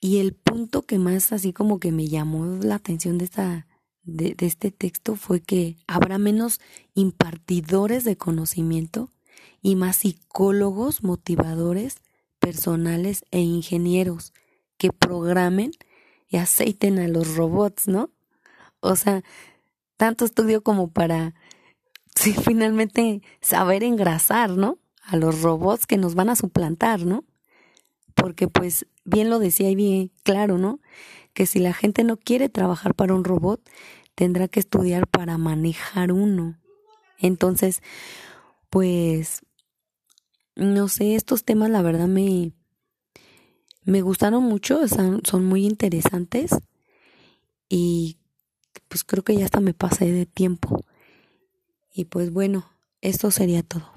Y 0.00 0.18
el 0.18 0.34
punto 0.34 0.82
que 0.82 0.98
más 0.98 1.32
así 1.32 1.52
como 1.52 1.78
que 1.78 1.92
me 1.92 2.08
llamó 2.08 2.44
la 2.44 2.74
atención 2.74 3.18
de 3.18 3.24
esta 3.24 3.66
de, 4.04 4.34
este 4.40 4.70
texto 4.70 5.16
fue 5.16 5.40
que 5.40 5.76
habrá 5.86 6.18
menos 6.18 6.60
impartidores 6.94 8.04
de 8.04 8.16
conocimiento 8.16 9.10
y 9.60 9.76
más 9.76 9.98
psicólogos 9.98 11.02
motivadores 11.02 11.98
personales 12.38 13.24
e 13.30 13.40
ingenieros 13.40 14.32
que 14.76 14.92
programen 14.92 15.70
y 16.28 16.38
aceiten 16.38 16.98
a 16.98 17.06
los 17.06 17.36
robots, 17.36 17.86
¿no? 17.86 18.10
O 18.80 18.96
sea, 18.96 19.22
tanto 19.96 20.24
estudio 20.24 20.62
como 20.62 20.90
para 20.90 21.34
sí, 22.14 22.34
finalmente 22.34 23.22
saber 23.40 23.82
engrasar, 23.84 24.50
¿no? 24.50 24.78
A 25.02 25.16
los 25.16 25.42
robots 25.42 25.86
que 25.86 25.96
nos 25.96 26.14
van 26.14 26.30
a 26.30 26.36
suplantar, 26.36 27.04
¿no? 27.04 27.24
Porque 28.14 28.48
pues 28.48 28.86
bien 29.04 29.30
lo 29.30 29.38
decía 29.38 29.70
y 29.70 29.74
bien 29.74 30.12
claro, 30.22 30.58
¿no? 30.58 30.80
Que 31.32 31.46
si 31.46 31.58
la 31.58 31.72
gente 31.72 32.04
no 32.04 32.16
quiere 32.16 32.48
trabajar 32.48 32.94
para 32.94 33.14
un 33.14 33.24
robot, 33.24 33.60
tendrá 34.14 34.48
que 34.48 34.60
estudiar 34.60 35.06
para 35.06 35.38
manejar 35.38 36.12
uno. 36.12 36.58
Entonces, 37.18 37.82
pues 38.70 39.42
no 40.54 40.88
sé, 40.88 41.14
estos 41.14 41.44
temas 41.44 41.70
la 41.70 41.82
verdad 41.82 42.08
me, 42.08 42.52
me 43.84 44.02
gustaron 44.02 44.42
mucho, 44.42 44.86
son, 44.88 45.22
son 45.24 45.44
muy 45.44 45.64
interesantes 45.64 46.50
y 47.68 48.18
pues 48.88 49.04
creo 49.04 49.24
que 49.24 49.36
ya 49.36 49.46
hasta 49.46 49.60
me 49.60 49.74
pasé 49.74 50.12
de 50.12 50.26
tiempo. 50.26 50.81
Y 51.92 52.06
pues 52.06 52.32
bueno, 52.32 52.70
esto 53.00 53.30
sería 53.30 53.62
todo. 53.62 53.90